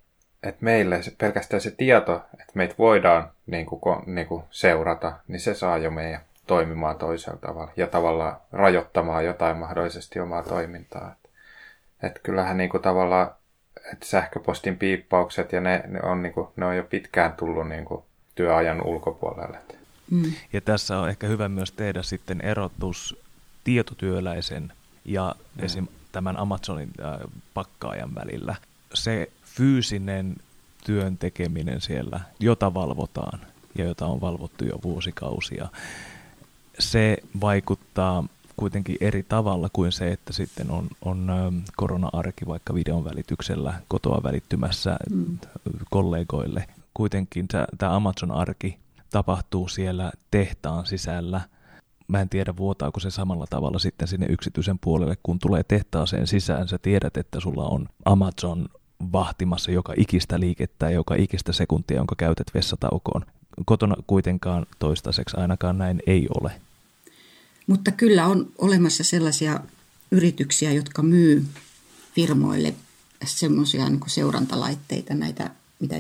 että 0.44 0.66
meille 0.66 1.04
se, 1.04 1.12
pelkästään 1.18 1.62
se 1.62 1.72
tieto, 1.72 2.16
että 2.34 2.54
meitä 2.54 2.76
voidaan 2.78 3.32
niin 3.46 3.66
kuin, 3.66 3.82
niin 4.06 4.28
kuin 4.28 4.44
seurata, 4.52 5.20
niin 5.28 5.40
se 5.40 5.54
saa 5.54 5.78
jo 5.78 5.92
meidän 5.92 6.22
toimimaan 6.52 6.98
toisella 6.98 7.38
tavalla 7.38 7.72
ja 7.78 7.88
tavallaan 7.88 8.38
rajoittamaan 8.52 9.26
jotain 9.26 9.58
mahdollisesti 9.58 10.20
omaa 10.20 10.44
toimintaa. 10.44 11.12
Että, 11.12 11.30
Että 12.08 12.20
kyllähän 12.24 12.58
niin 12.58 12.70
kuin 12.70 12.84
tavallaan 12.84 13.32
että 13.94 14.06
sähköpostin 14.06 14.78
piippaukset 14.78 15.52
ja 15.52 15.62
ne, 15.62 15.84
ne, 15.88 16.00
on, 16.04 16.24
niin 16.24 16.34
kuin, 16.34 16.48
ne 16.56 16.66
on 16.66 16.78
jo 16.78 16.84
pitkään 16.84 17.34
tullut 17.34 17.70
niin 17.70 17.86
kuin 17.86 18.04
työajan 18.36 18.88
ulkopuolelle. 18.88 19.58
Mm. 20.10 20.32
Ja 20.54 20.62
tässä 20.62 21.00
on 21.00 21.10
ehkä 21.10 21.28
hyvä 21.28 21.50
myös 21.50 21.72
tehdä 21.72 22.02
sitten 22.04 22.42
erotus 22.42 23.20
tietotyöläisen 23.64 24.74
ja 25.06 25.36
mm. 25.56 25.66
esim. 25.66 25.88
tämän 26.12 26.38
Amazonin 26.38 26.92
äh, 27.06 27.20
pakkaajan 27.54 28.16
välillä. 28.16 28.56
Se 28.94 29.32
fyysinen 29.44 30.36
työn 30.86 31.18
tekeminen 31.18 31.82
siellä, 31.82 32.20
jota 32.40 32.74
valvotaan 32.74 33.40
ja 33.76 33.86
jota 33.86 34.06
on 34.06 34.22
valvottu 34.22 34.66
jo 34.66 34.80
vuosikausia, 34.84 35.70
se 36.82 37.18
vaikuttaa 37.42 38.24
kuitenkin 38.58 38.98
eri 39.02 39.24
tavalla 39.24 39.70
kuin 39.74 39.92
se, 39.92 40.12
että 40.12 40.34
sitten 40.34 40.72
on, 40.72 40.88
on 41.06 41.30
ähm, 41.30 41.58
korona-arki 41.76 42.48
vaikka 42.48 42.74
videon 42.74 43.06
välityksellä 43.06 43.74
kotoa 43.88 44.24
välittymässä 44.24 44.98
mm. 45.10 45.38
kollegoille. 45.90 46.66
Kuitenkin 46.94 47.48
tämä 47.78 47.96
Amazon-arki 47.96 48.78
tapahtuu 49.10 49.68
siellä 49.68 50.12
tehtaan 50.32 50.86
sisällä. 50.86 51.42
Mä 52.08 52.22
en 52.22 52.30
tiedä, 52.30 52.58
vuotaako 52.58 53.00
se 53.00 53.12
samalla 53.12 53.46
tavalla 53.50 53.80
sitten 53.80 54.08
sinne 54.08 54.26
yksityisen 54.30 54.80
puolelle, 54.80 55.18
kun 55.24 55.40
tulee 55.40 55.64
tehtaaseen 55.64 56.28
sisään. 56.28 56.68
Sä 56.68 56.78
tiedät, 56.78 57.18
että 57.18 57.40
sulla 57.40 57.66
on 57.66 57.88
Amazon 58.06 58.66
vahtimassa 59.12 59.72
joka 59.72 59.94
ikistä 59.98 60.40
liikettä 60.40 60.86
ja 60.86 60.92
joka 60.92 61.16
ikistä 61.16 61.54
sekuntia, 61.54 61.98
jonka 61.98 62.16
käytät 62.18 62.48
vessataukoon. 62.54 63.26
Kotona 63.66 63.96
kuitenkaan 64.08 64.66
toistaiseksi 64.80 65.38
ainakaan 65.38 65.78
näin 65.78 66.00
ei 66.08 66.28
ole. 66.42 66.52
Mutta 67.68 67.92
kyllä 67.92 68.28
on 68.28 68.52
olemassa 68.58 69.04
sellaisia 69.04 69.60
yrityksiä, 70.12 70.72
jotka 70.72 71.02
myy 71.02 71.46
firmoille 72.16 72.74
semmoisia 73.26 73.90
niin 73.90 74.00
seurantalaitteita, 74.08 75.14
näitä, 75.14 75.50
mitä, 75.80 75.96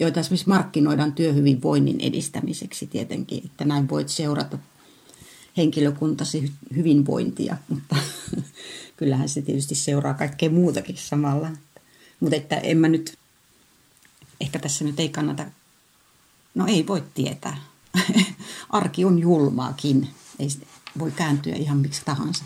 joita 0.00 0.20
esimerkiksi 0.20 0.48
markkinoidaan 0.48 1.12
työhyvinvoinnin 1.12 2.00
edistämiseksi 2.00 2.86
tietenkin, 2.86 3.42
että 3.44 3.64
näin 3.64 3.88
voit 3.88 4.08
seurata 4.08 4.58
henkilökuntasi 5.56 6.52
hyvinvointia, 6.76 7.56
mutta 7.68 7.96
kyllähän 8.96 9.28
se 9.28 9.42
tietysti 9.42 9.74
seuraa 9.74 10.14
kaikkea 10.14 10.50
muutakin 10.50 10.96
samalla. 10.96 11.50
Mutta 12.20 12.36
että 12.36 12.56
en 12.56 12.78
mä 12.78 12.88
nyt, 12.88 13.18
ehkä 14.40 14.58
tässä 14.58 14.84
nyt 14.84 15.00
ei 15.00 15.08
kannata, 15.08 15.46
no 16.54 16.66
ei 16.66 16.86
voi 16.86 17.02
tietää. 17.14 17.56
Arki 18.70 19.04
on 19.04 19.18
julmaakin, 19.18 20.08
ei 20.38 20.48
voi 20.98 21.10
kääntyä 21.16 21.54
ihan 21.54 21.78
miksi 21.78 22.02
tahansa. 22.04 22.44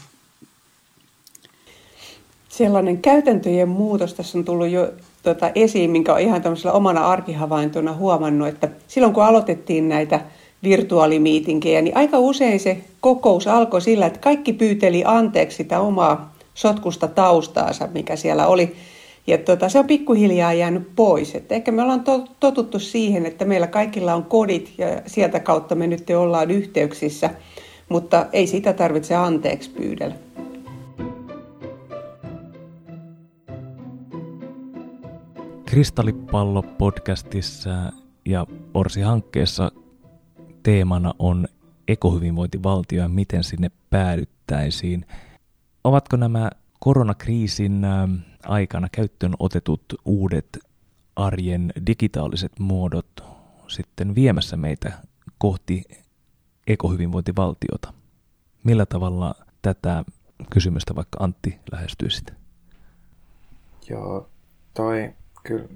Sellainen 2.49 2.99
käytäntöjen 2.99 3.69
muutos 3.69 4.15
tässä 4.15 4.39
on 4.39 4.45
tullut 4.45 4.69
jo 4.69 4.93
tuota, 5.23 5.51
esiin, 5.55 5.91
minkä 5.91 6.15
on 6.15 6.21
ihan 6.21 6.43
tämmöisellä 6.43 6.73
omana 6.73 7.09
arkihavaintona 7.09 7.93
huomannut, 7.93 8.49
että 8.49 8.69
silloin 8.89 9.15
kun 9.15 9.25
aloitettiin 9.25 9.89
näitä 9.89 10.21
virtuaalimiitinkejä, 10.63 11.83
niin 11.83 11.97
aika 11.97 12.19
usein 12.19 12.61
se 12.61 12.85
kokous 13.01 13.47
alkoi 13.47 13.81
sillä, 13.81 14.07
että 14.07 14.19
kaikki 14.19 14.53
pyyteli 14.53 15.03
anteeksi 15.07 15.57
sitä 15.57 15.81
omaa 15.81 16.35
sotkusta 16.55 17.09
taustaansa, 17.09 17.89
mikä 17.95 18.17
siellä 18.17 18.47
oli. 18.47 18.77
Ja 19.27 19.39
tota, 19.39 19.69
se 19.69 19.79
on 19.79 19.87
pikkuhiljaa 19.87 20.53
jäänyt 20.53 20.89
pois. 20.97 21.35
Et 21.35 21.53
ehkä 21.53 21.73
me 21.73 21.83
ollaan 21.83 22.05
totuttu 22.41 22.79
siihen, 22.79 23.27
että 23.27 23.45
meillä 23.45 23.67
kaikilla 23.67 24.15
on 24.15 24.25
kodit 24.25 24.73
ja 24.79 24.87
sieltä 25.07 25.41
kautta 25.41 25.75
me 25.75 25.87
nyt 25.87 26.11
ollaan 26.11 26.51
yhteyksissä, 26.51 27.31
mutta 27.89 28.27
ei 28.33 28.47
sitä 28.47 28.73
tarvitse 28.73 29.15
anteeksi 29.15 29.71
pyydellä. 29.71 30.15
Kristallipallo 35.67 36.63
podcastissa 36.63 37.93
ja 38.25 38.47
Orsi-hankkeessa 38.75 39.73
teemana 40.63 41.15
on 41.19 41.49
ekohyvinvointivaltio 41.89 43.03
ja 43.03 43.09
miten 43.09 43.45
sinne 43.45 43.71
päädyttäisiin. 43.91 45.07
Ovatko 45.85 46.17
nämä 46.17 46.51
koronakriisin 46.81 47.87
aikana 48.43 48.89
käyttöön 48.93 49.35
otetut 49.39 49.83
uudet 50.05 50.59
arjen 51.17 51.73
digitaaliset 51.87 52.53
muodot 52.59 53.25
sitten 53.69 54.15
viemässä 54.15 54.57
meitä 54.57 54.93
kohti 55.39 55.85
ekohyvinvointivaltiota? 56.67 57.93
Millä 58.65 58.87
tavalla 58.87 59.35
tätä 59.63 60.05
kysymystä 60.51 60.95
vaikka 60.95 61.19
Antti 61.21 61.59
lähestyisit? 61.73 62.33
Joo, 63.89 64.29
toi 64.75 65.13
kyllä, 65.43 65.69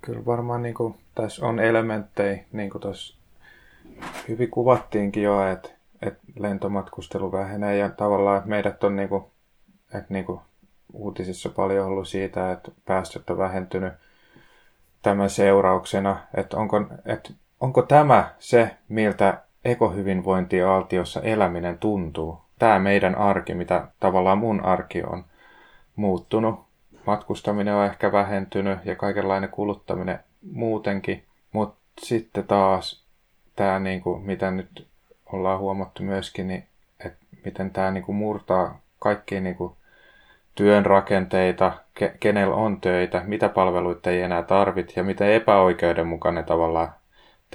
kyllä 0.00 0.26
varmaan 0.26 0.62
niin 0.62 0.74
kuin, 0.74 0.94
tässä 1.14 1.46
on 1.46 1.60
elementtejä, 1.60 2.44
niin 2.52 2.70
kuin 2.70 2.82
tuossa 2.82 3.16
hyvin 4.28 4.50
kuvattiinkin 4.50 5.22
jo, 5.22 5.48
että, 5.48 5.68
että 6.02 6.20
lentomatkustelu 6.38 7.32
vähenee 7.32 7.76
ja 7.76 7.88
tavallaan 7.88 8.38
että 8.38 8.48
meidät 8.48 8.84
on 8.84 8.96
niin 8.96 9.08
kuin, 9.08 9.24
että 9.94 10.06
niin 10.14 10.24
kuin 10.24 10.40
uutisissa 10.92 11.48
paljon 11.48 11.86
ollut 11.86 12.08
siitä, 12.08 12.52
että 12.52 12.70
päästöt 12.84 13.30
on 13.30 13.38
vähentynyt 13.38 13.92
tämän 15.02 15.30
seurauksena, 15.30 16.18
että 16.34 16.56
onko, 16.56 16.86
että 17.04 17.30
onko 17.60 17.82
tämä 17.82 18.34
se, 18.38 18.76
miltä 18.88 19.42
ekohyvinvointiaaltiossa 19.66 21.20
eläminen 21.20 21.78
tuntuu. 21.78 22.40
Tämä 22.58 22.78
meidän 22.78 23.14
arki, 23.14 23.54
mitä 23.54 23.88
tavallaan 24.00 24.38
mun 24.38 24.64
arki 24.64 25.02
on 25.02 25.24
muuttunut. 25.96 26.66
Matkustaminen 27.06 27.74
on 27.74 27.86
ehkä 27.86 28.12
vähentynyt 28.12 28.78
ja 28.84 28.96
kaikenlainen 28.96 29.50
kuluttaminen 29.50 30.18
muutenkin, 30.52 31.24
mutta 31.52 31.78
sitten 32.00 32.44
taas 32.44 33.04
tämä, 33.56 33.78
niin 33.78 34.00
kuin, 34.00 34.22
mitä 34.22 34.50
nyt 34.50 34.86
ollaan 35.32 35.58
huomattu 35.58 36.02
myöskin, 36.02 36.48
niin, 36.48 36.66
että 37.04 37.18
miten 37.44 37.70
tämä 37.70 37.90
niin 37.90 38.04
kuin 38.04 38.16
murtaa 38.16 38.78
kaikkia 38.98 39.40
niin 39.40 39.56
työn 40.54 40.86
rakenteita, 40.86 41.72
ke- 42.00 42.16
kenellä 42.20 42.54
on 42.54 42.80
töitä, 42.80 43.22
mitä 43.26 43.48
palveluita 43.48 44.10
ei 44.10 44.22
enää 44.22 44.42
tarvit 44.42 44.96
ja 44.96 45.04
miten 45.04 45.32
epäoikeudenmukainen 45.32 46.44
tavallaan 46.44 46.92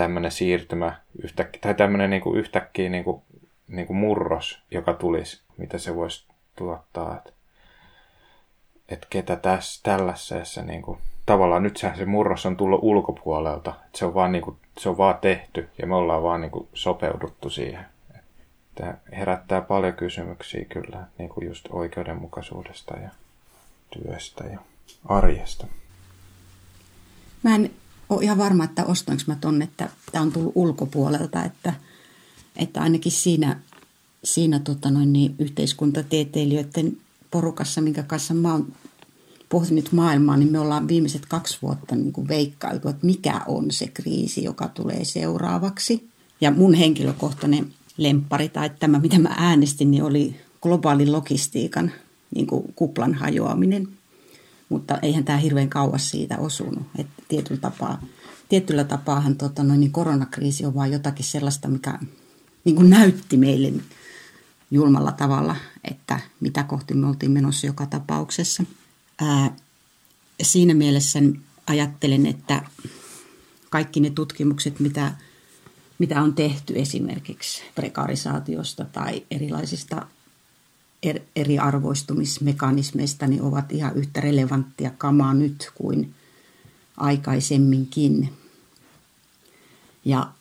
tämmöinen 0.02 0.32
siirtymä 0.32 0.96
yhtäkkiä, 1.24 1.62
tai 1.62 1.76
tämmöinen 1.76 2.10
niin 2.10 2.22
kuin 2.22 2.40
yhtäkkiä 2.40 2.90
niin 2.90 3.04
kuin, 3.04 3.22
niin 3.68 3.88
kuin 3.88 3.98
murros, 3.98 4.62
joka 4.72 4.94
tulisi, 4.94 5.42
mitä 5.58 5.78
se 5.78 5.96
voisi 5.96 6.26
tuottaa. 6.56 7.18
Että 7.18 7.32
et 8.90 9.08
ketä 9.10 9.36
tässä 9.36 9.80
tällaisessa 9.84 10.62
niin 10.62 10.82
kuin, 10.82 10.98
tavallaan 11.26 11.64
nyt 11.64 11.78
se 11.78 12.06
murros 12.06 12.46
on 12.46 12.58
tullut 12.58 12.80
ulkopuolelta. 12.84 13.74
Että 13.86 14.00
se 14.00 14.06
on 14.06 14.14
vaan 14.14 14.32
niin 14.32 14.42
kuin, 14.42 14.58
se 14.80 14.90
on 14.90 14.98
vaan 14.98 15.18
tehty 15.22 15.70
ja 15.78 15.88
me 15.88 15.96
ollaan 15.96 16.24
vaan 16.24 16.42
niin 16.42 16.52
kuin 16.52 16.68
sopeuduttu 16.74 17.50
siihen. 17.50 17.86
Tämä 18.76 18.94
herättää 19.12 19.62
paljon 19.62 19.94
kysymyksiä 19.94 20.66
kyllä 20.66 21.08
niin 21.18 21.30
kuin 21.30 21.48
just 21.48 21.68
oikeudenmukaisuudesta 21.70 22.98
ja 22.98 23.10
työstä 23.90 24.44
ja 24.44 24.60
arjesta. 25.06 25.68
Mä 27.44 27.56
en 27.56 27.72
ole 28.12 28.24
ihan 28.24 28.38
varma, 28.38 28.64
että 28.64 28.86
ostanko 28.86 29.24
mä 29.28 29.36
tonne, 29.36 29.66
että 29.66 29.90
tämä 30.12 30.22
on 30.22 30.32
tullut 30.32 30.52
ulkopuolelta, 30.56 31.46
että, 31.46 31.74
että 32.56 32.82
ainakin 32.82 33.12
siinä, 33.12 33.60
siinä 34.24 34.60
tota 34.60 34.92
noin, 34.92 35.14
niin 35.14 35.36
yhteiskuntatieteilijöiden 35.40 36.98
porukassa, 37.32 37.82
minkä 37.82 38.04
kanssa 38.04 38.34
mä 38.34 38.52
oon 38.52 38.74
pohtinut 39.50 39.92
maailmaa, 39.92 40.38
niin 40.38 40.52
me 40.52 40.60
ollaan 40.60 40.88
viimeiset 40.88 41.26
kaksi 41.26 41.58
vuotta 41.62 41.96
niin 41.96 42.14
kuin 42.14 42.28
veikkailtu, 42.28 42.90
että 42.90 43.06
mikä 43.06 43.42
on 43.48 43.72
se 43.72 43.88
kriisi, 43.88 44.44
joka 44.44 44.68
tulee 44.68 45.06
seuraavaksi. 45.06 46.10
Ja 46.42 46.52
mun 46.52 46.74
henkilökohtainen 46.74 47.74
lemppari 47.98 48.50
tai 48.50 48.70
tämä, 48.80 49.00
mitä 49.00 49.20
mä 49.20 49.36
äänestin, 49.38 49.92
niin 49.92 50.04
oli 50.04 50.36
globaalin 50.62 51.12
logistiikan 51.12 51.92
niin 52.36 52.48
kuin 52.48 52.74
kuplan 52.76 53.14
hajoaminen– 53.14 53.88
mutta 54.72 55.00
eihän 55.02 55.24
tämä 55.24 55.38
hirveän 55.38 55.70
kauas 55.70 56.10
siitä 56.10 56.38
osunut. 56.38 56.84
että 56.98 57.24
tietyllä 57.28 57.62
tapaa, 57.62 58.02
tietyllä 58.50 58.84
tapaahan 58.84 59.36
tota, 59.36 59.64
noin, 59.64 59.80
niin 59.80 59.92
koronakriisi 59.92 60.66
on 60.66 60.76
vain 60.76 60.92
jotakin 60.92 61.26
sellaista, 61.26 61.68
mikä 61.68 62.00
niin 62.64 62.76
kuin 62.76 62.90
näytti 62.90 63.38
meille 63.38 63.74
julmalla 64.72 65.12
tavalla, 65.12 65.56
että 65.92 66.20
mitä 66.40 66.64
kohti 66.64 66.94
me 66.94 67.08
oltiin 67.08 67.32
menossa 67.32 67.68
joka 67.68 67.86
tapauksessa. 67.86 68.64
Ää, 69.22 69.56
siinä 70.42 70.74
mielessä 70.74 71.20
ajattelen, 71.68 72.26
että 72.26 72.62
kaikki 73.70 74.00
ne 74.00 74.10
tutkimukset, 74.10 74.80
mitä, 74.80 75.12
mitä 76.00 76.22
on 76.22 76.34
tehty 76.34 76.74
esimerkiksi 76.76 77.62
prekarisaatiosta 77.76 78.86
tai 78.86 79.24
erilaisista 79.32 79.96
Er, 79.96 80.21
eriarvoistumismekanismeista 81.36 83.28
niin 83.28 83.42
ovat 83.42 83.72
ihan 83.72 83.96
yhtä 83.96 84.22
relevanttia 84.22 84.92
kamaa 84.98 85.34
nyt 85.34 85.72
kuin 85.76 86.14
aikaisemminkin. 86.98 88.34
Ja 90.06 90.32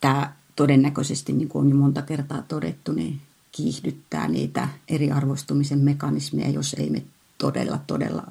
tämä 0.00 0.32
todennäköisesti, 0.56 1.32
niin 1.32 1.48
kuin 1.48 1.62
on 1.62 1.70
jo 1.70 1.76
monta 1.76 2.02
kertaa 2.02 2.42
todettu, 2.42 2.92
niin 2.92 3.20
kiihdyttää 3.52 4.28
niitä 4.28 4.68
eriarvoistumisen 4.88 5.78
mekanismeja, 5.78 6.50
jos 6.50 6.74
ei 6.78 6.90
me 6.90 7.02
todella, 7.38 7.78
todella 7.86 8.26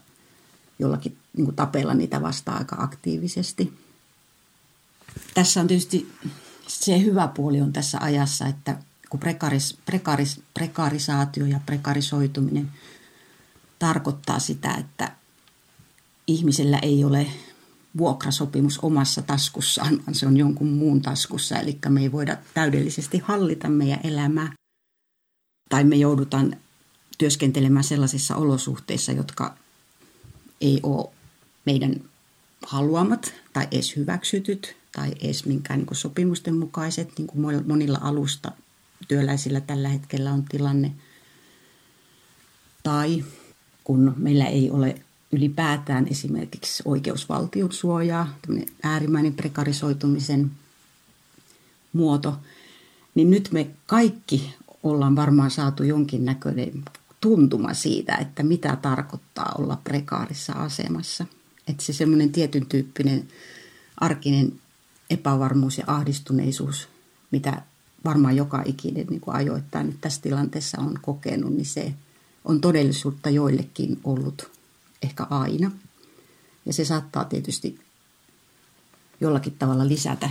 jollakin 0.80 1.18
niin 1.38 1.46
kuin 1.46 1.56
tapella 1.56 1.94
niitä 1.94 2.22
vastaan 2.22 2.58
aika 2.58 2.76
aktiivisesti. 2.80 3.74
Tässä 5.34 5.62
on 5.62 5.68
tietysti 5.68 6.12
se 6.68 7.02
hyvä 7.02 7.28
puoli 7.28 7.62
on 7.62 7.74
tässä 7.74 7.98
ajassa, 8.02 8.48
että 8.48 8.78
kun 9.12 9.20
prekaris, 9.20 9.78
prekaris, 9.86 10.42
prekarisaatio 10.54 11.46
ja 11.46 11.60
prekarisoituminen 11.66 12.72
tarkoittaa 13.80 14.40
sitä, 14.40 14.74
että 14.74 15.12
ihmisellä 16.28 16.80
ei 16.80 17.04
ole 17.04 17.28
vuokrasopimus 17.98 18.80
omassa 18.80 19.22
taskussaan, 19.22 19.98
vaan 19.98 20.16
se 20.16 20.28
on 20.28 20.38
jonkun 20.38 20.68
muun 20.68 21.02
taskussa. 21.02 21.60
Eli 21.60 21.78
me 21.90 22.02
ei 22.02 22.12
voida 22.12 22.38
täydellisesti 22.54 23.18
hallita 23.18 23.70
meidän 23.70 24.00
elämää. 24.04 24.54
Tai 25.70 25.84
me 25.84 25.96
joudutaan 25.96 26.58
työskentelemään 27.18 27.84
sellaisissa 27.84 28.36
olosuhteissa, 28.36 29.12
jotka 29.12 29.58
ei 30.62 30.80
ole 30.84 31.10
meidän 31.66 31.96
haluamat 32.66 33.34
tai 33.54 33.68
edes 33.72 33.96
hyväksytyt 33.96 34.76
tai 34.92 35.12
edes 35.22 35.46
minkään 35.46 35.80
niin 35.80 35.96
sopimusten 35.96 36.56
mukaiset, 36.56 37.12
niin 37.18 37.28
monilla 37.66 38.00
alusta 38.02 38.52
työläisillä 39.08 39.62
tällä 39.62 39.90
hetkellä 39.90 40.32
on 40.32 40.46
tilanne. 40.50 40.92
Tai 42.84 43.24
kun 43.84 44.14
meillä 44.18 44.46
ei 44.46 44.72
ole 44.72 45.02
ylipäätään 45.32 46.08
esimerkiksi 46.08 46.84
oikeusvaltion 46.86 47.72
suojaa, 47.72 48.38
äärimmäinen 48.84 49.34
prekarisoitumisen 49.34 50.52
muoto, 51.94 52.38
niin 53.16 53.30
nyt 53.30 53.50
me 53.52 53.68
kaikki 53.86 54.56
ollaan 54.84 55.16
varmaan 55.16 55.52
saatu 55.52 55.84
jonkinnäköinen 55.84 56.84
tuntuma 57.22 57.74
siitä, 57.74 58.16
että 58.16 58.44
mitä 58.44 58.76
tarkoittaa 58.76 59.56
olla 59.58 59.82
prekaarissa 59.84 60.54
asemassa. 60.54 61.26
Että 61.68 61.84
se 61.84 61.94
semmoinen 61.94 62.32
tietyn 62.32 62.66
tyyppinen 62.66 63.28
arkinen 63.98 64.54
epävarmuus 65.10 65.78
ja 65.78 65.84
ahdistuneisuus, 65.88 66.88
mitä 67.32 67.62
varmaan 68.06 68.36
joka 68.36 68.64
ikinen 68.66 69.08
niin 69.08 69.22
kuin 69.22 69.36
ajoittain 69.36 69.86
nyt 69.88 70.02
tässä 70.02 70.22
tilanteessa 70.22 70.82
on 70.82 71.00
kokenut, 71.02 71.54
niin 71.54 71.66
se 71.66 71.94
on 72.46 72.62
todellisuutta 72.62 73.30
joillekin 73.30 74.00
ollut 74.04 74.52
ehkä 75.02 75.28
aina. 75.30 75.72
Ja 76.66 76.74
se 76.74 76.86
saattaa 76.86 77.26
tietysti 77.26 77.80
jollakin 79.22 79.56
tavalla 79.60 79.88
lisätä, 79.88 80.30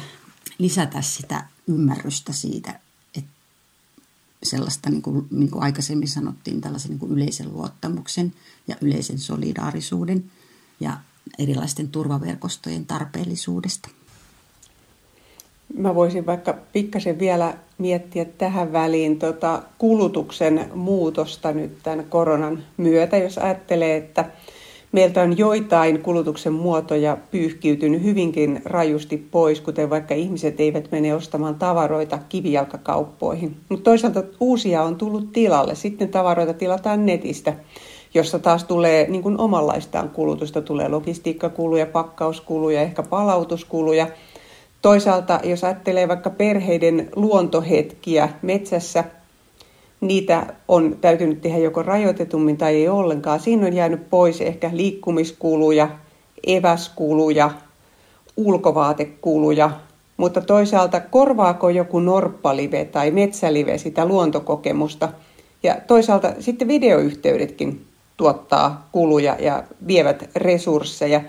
lisätä 0.59 1.02
sitä 1.02 1.46
ymmärrystä 1.66 2.33
siitä, 2.33 2.80
että 3.14 3.30
sellaista, 4.42 4.90
niin 4.90 5.02
kuin, 5.02 5.26
niin 5.30 5.50
kuin 5.50 5.62
aikaisemmin 5.62 6.09
sanottiin, 6.09 6.61
tällaisen 6.61 6.90
niin 6.90 6.98
kuin 6.98 7.12
yleisen 7.12 7.52
luottamuksen 7.52 8.35
ja 8.68 8.76
yleisen 8.80 9.18
solidaarisuuden 9.18 10.30
ja 10.80 11.00
erilaisten 11.38 11.88
turvaverkostojen 11.88 12.87
tarpeellisuudesta. 12.87 13.88
Mä 15.76 15.94
voisin 15.94 16.26
vaikka 16.26 16.54
pikkasen 16.72 17.18
vielä 17.18 17.54
miettiä 17.78 18.24
tähän 18.24 18.72
väliin 18.72 19.18
tota 19.18 19.62
kulutuksen 19.78 20.70
muutosta 20.74 21.52
nyt 21.52 21.78
tämän 21.83 22.04
koronan 22.09 22.62
myötä, 22.76 23.16
jos 23.16 23.38
ajattelee, 23.38 23.96
että 23.96 24.24
meiltä 24.92 25.22
on 25.22 25.38
joitain 25.38 26.02
kulutuksen 26.02 26.52
muotoja 26.52 27.16
pyyhkiytynyt 27.30 28.02
hyvinkin 28.02 28.62
rajusti 28.64 29.16
pois, 29.30 29.61
kuten 29.61 29.90
vaikka 29.90 30.14
ihmiset 30.14 30.61
eivät 30.61 30.90
mene 30.90 31.14
ostamaan 31.14 31.54
tavaroita 31.54 32.18
kivijalkakauppoihin. 32.28 33.56
Mutta 33.68 33.85
toisaalta 33.85 34.22
uusia 34.40 34.83
on 34.83 34.96
tullut 34.96 35.33
tilalle. 35.33 35.74
Sitten 35.74 36.09
tavaroita 36.09 36.54
tilataan 36.54 37.06
netistä, 37.06 37.54
jossa 38.14 38.38
taas 38.38 38.64
tulee 38.64 39.06
niin 39.09 39.22
kuin 39.22 39.40
omanlaistaan 39.40 40.09
kulutusta. 40.09 40.62
Tulee 40.62 40.88
logistiikkakuluja, 40.88 41.87
pakkauskuluja, 41.87 42.80
ehkä 42.80 43.02
palautuskuluja– 43.02 44.06
Toisaalta, 44.83 45.40
jos 45.45 45.64
ajattelee 45.64 46.09
vaikka 46.09 46.31
perheiden 46.31 47.09
luontohetkiä 47.16 48.29
metsässä, 48.43 49.05
niitä 50.01 50.47
on 50.69 50.97
täytynyt 51.01 51.40
tehdä 51.40 51.59
joko 51.59 51.83
rajoitetummin 51.83 52.57
tai 52.57 52.75
ei 52.75 52.88
ollenkaan. 52.88 53.40
Siinä 53.40 53.66
on 53.66 53.73
jäänyt 53.73 54.11
pois 54.11 54.40
ehkä 54.40 54.71
liikkumiskuluja, 54.73 55.88
eväskuluja, 56.47 57.51
ulkovaatekuluja, 58.37 59.71
mutta 60.16 60.40
toisaalta 60.40 61.01
korvaako 61.01 61.69
joku 61.69 62.01
norppalive 62.01 62.85
tai 62.85 63.11
metsälive 63.11 63.79
sitä 63.79 64.07
luontokokemusta. 64.07 65.09
Ja 65.62 65.77
toisaalta 65.87 66.33
sitten 66.40 66.69
videoyhteydetkin 66.69 67.85
tuottaa 68.16 68.88
kuluja 68.93 69.37
ja 69.40 69.64
vievät 69.87 70.31
resursseja. 70.37 71.21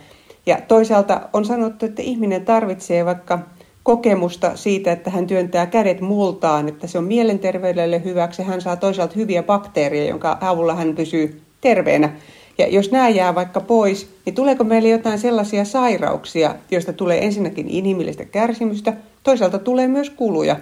Ja 0.46 0.58
toisaalta 0.68 1.22
on 1.34 1.46
sanottu, 1.46 1.86
että 1.86 2.02
ihminen 2.02 2.46
tarvitsee 2.46 3.06
vaikka 3.06 3.40
kokemusta 3.84 4.52
siitä, 4.56 4.92
että 4.92 5.10
hän 5.10 5.28
työntää 5.28 5.66
kädet 5.66 6.02
multaan, 6.02 6.68
että 6.68 6.88
se 6.88 6.98
on 6.98 7.04
mielenterveydelle 7.04 8.04
hyväksi. 8.04 8.44
Hän 8.44 8.62
saa 8.62 8.76
toisaalta 8.76 9.14
hyviä 9.16 9.44
bakteereja, 9.44 10.10
jonka 10.10 10.38
avulla 10.42 10.76
hän 10.76 10.96
pysyy 10.96 11.42
terveenä. 11.62 12.10
Ja 12.58 12.68
jos 12.68 12.92
nämä 12.92 13.10
jää 13.10 13.36
vaikka 13.36 13.62
pois, 13.62 14.10
niin 14.26 14.36
tuleeko 14.36 14.64
meille 14.64 14.90
jotain 14.90 15.20
sellaisia 15.20 15.66
sairauksia, 15.66 16.56
joista 16.72 16.94
tulee 16.94 17.26
ensinnäkin 17.26 17.70
inhimillistä 17.70 18.26
kärsimystä, 18.26 18.94
toisaalta 19.24 19.60
tulee 19.60 19.88
myös 19.88 20.10
kuluja. 20.10 20.56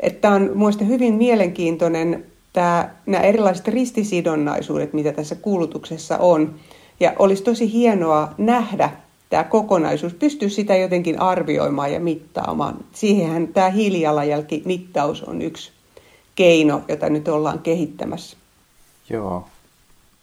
Että 0.00 0.30
on 0.30 0.50
muista 0.54 0.84
hyvin 0.84 1.14
mielenkiintoinen 1.14 2.24
tämä, 2.52 2.90
nämä 3.06 3.22
erilaiset 3.22 3.68
ristisidonnaisuudet, 3.68 4.92
mitä 4.92 5.12
tässä 5.12 5.34
kulutuksessa 5.34 6.18
on. 6.18 6.54
Ja 7.00 7.12
olisi 7.18 7.42
tosi 7.42 7.72
hienoa 7.72 8.34
nähdä, 8.38 8.90
tämä 9.30 9.44
kokonaisuus, 9.44 10.14
pystyy 10.14 10.50
sitä 10.50 10.76
jotenkin 10.76 11.20
arvioimaan 11.20 11.92
ja 11.92 12.00
mittaamaan. 12.00 12.84
Siihenhän 12.92 13.48
tämä 13.48 13.70
hiilijalanjälkimittaus 13.70 15.22
on 15.22 15.42
yksi 15.42 15.72
keino, 16.34 16.82
jota 16.88 17.08
nyt 17.08 17.28
ollaan 17.28 17.58
kehittämässä. 17.58 18.36
Joo, 19.10 19.48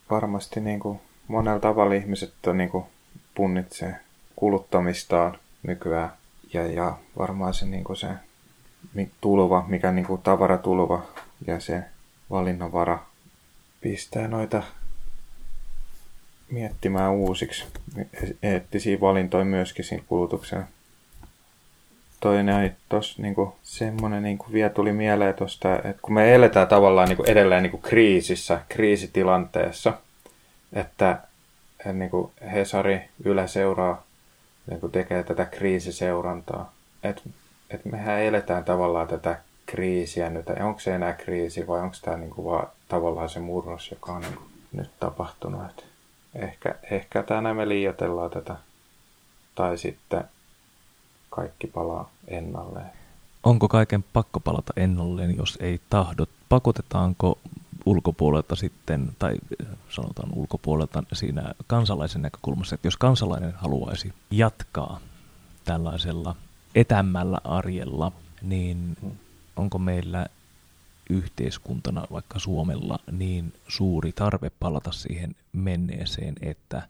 varmasti 0.10 0.60
niin 0.60 0.80
kuin 0.80 1.00
monella 1.28 1.60
tavalla 1.60 1.96
ihmiset 1.96 2.34
on 2.48 2.58
niin 2.58 2.70
kuin 2.70 2.84
punnitsee 3.36 3.96
kuluttamistaan 4.36 5.38
nykyään. 5.64 6.12
Ja, 6.54 6.68
ja 6.68 6.98
varmaan 7.18 7.54
se, 7.54 7.66
niin 7.66 7.84
kuin 7.84 7.98
se 7.98 8.08
tulva, 9.22 9.66
mikä 9.68 9.92
niin 9.92 10.06
kuin 10.06 10.22
tavaratulva 10.22 11.02
ja 11.48 11.60
se 11.60 11.84
valinnanvara 12.30 13.00
pistää 13.82 14.28
noita 14.28 14.64
miettimään 16.56 17.12
uusiksi 17.12 17.66
eettisiä 18.44 19.00
valintoja 19.00 19.46
myöskin 19.46 19.86
siinä 19.86 20.04
kulutuksena. 20.08 20.68
Toinen 22.20 22.76
tuossa 22.90 23.22
niinku, 23.22 23.56
semmoinen 23.64 24.24
niinku, 24.24 24.46
vielä 24.52 24.70
tuli 24.70 24.94
mieleen 24.94 25.34
tuosta, 25.34 25.76
että 25.76 26.02
kun 26.02 26.14
me 26.14 26.36
eletään 26.36 26.68
tavallaan 26.68 27.08
niinku, 27.08 27.24
edelleen 27.24 27.64
niinku, 27.64 27.78
kriisissä, 27.78 28.62
kriisitilanteessa, 28.70 29.94
että 30.74 31.18
niinku, 31.94 32.32
Hesari 32.54 33.02
Yle 33.26 33.48
seuraa, 33.48 34.04
niinku, 34.70 34.90
tekee 34.90 35.24
tätä 35.24 35.46
kriisiseurantaa. 35.46 36.74
Että 37.04 37.22
et 37.70 37.86
mehän 37.86 38.22
eletään 38.22 38.64
tavallaan 38.64 39.08
tätä 39.08 39.40
kriisiä 39.66 40.30
nyt. 40.30 40.50
Onko 40.50 40.80
se 40.80 40.96
enää 40.96 41.14
kriisi 41.14 41.68
vai 41.68 41.82
onko 41.82 41.96
tämä 42.02 42.18
niinku, 42.18 42.46
vaan 42.46 42.68
tavallaan 42.88 43.30
se 43.30 43.40
murros, 43.40 43.92
joka 43.92 44.12
on 44.12 44.22
niinku, 44.22 44.44
nyt 44.74 44.90
tapahtunut. 45.00 45.62
Että 45.70 45.84
ehkä, 46.36 46.76
ehkä 46.92 47.24
tänään 47.24 47.56
me 47.56 47.70
liioitellaan 47.70 48.32
tätä. 48.32 48.56
Tai 49.56 49.78
sitten 49.78 50.24
kaikki 51.30 51.68
palaa 51.68 52.10
ennalleen. 52.28 52.92
Onko 53.44 53.68
kaiken 53.68 54.04
pakko 54.14 54.40
palata 54.40 54.74
ennalleen, 54.76 55.38
jos 55.38 55.58
ei 55.62 55.82
tahdo? 55.90 56.26
Pakotetaanko 56.50 57.38
ulkopuolelta 57.86 58.56
sitten, 58.56 59.10
tai 59.20 59.36
sanotaan 59.90 60.30
ulkopuolelta 60.34 61.04
siinä 61.14 61.54
kansalaisen 61.68 62.22
näkökulmassa, 62.22 62.76
että 62.76 62.88
jos 62.88 62.98
kansalainen 62.98 63.54
haluaisi 63.54 64.14
jatkaa 64.32 65.00
tällaisella 65.66 66.36
etämällä 66.76 67.38
arjella, 67.44 68.12
niin 68.42 68.98
hmm. 69.02 69.12
onko 69.56 69.78
meillä 69.78 70.28
yhteiskuntana, 71.10 72.08
vaikka 72.12 72.40
Suomella, 72.40 73.00
niin 73.12 73.54
suuri 73.68 74.12
tarve 74.12 74.52
palata 74.60 74.92
siihen 74.92 75.36
menneeseen, 75.54 76.36
että 76.42 76.82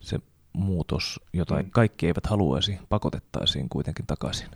se 0.00 0.18
muutos, 0.52 1.20
jota 1.32 1.54
mm. 1.54 1.70
kaikki 1.70 2.06
eivät 2.06 2.26
haluaisi, 2.26 2.78
pakotettaisiin 2.88 3.68
kuitenkin 3.68 4.06
takaisin. 4.06 4.48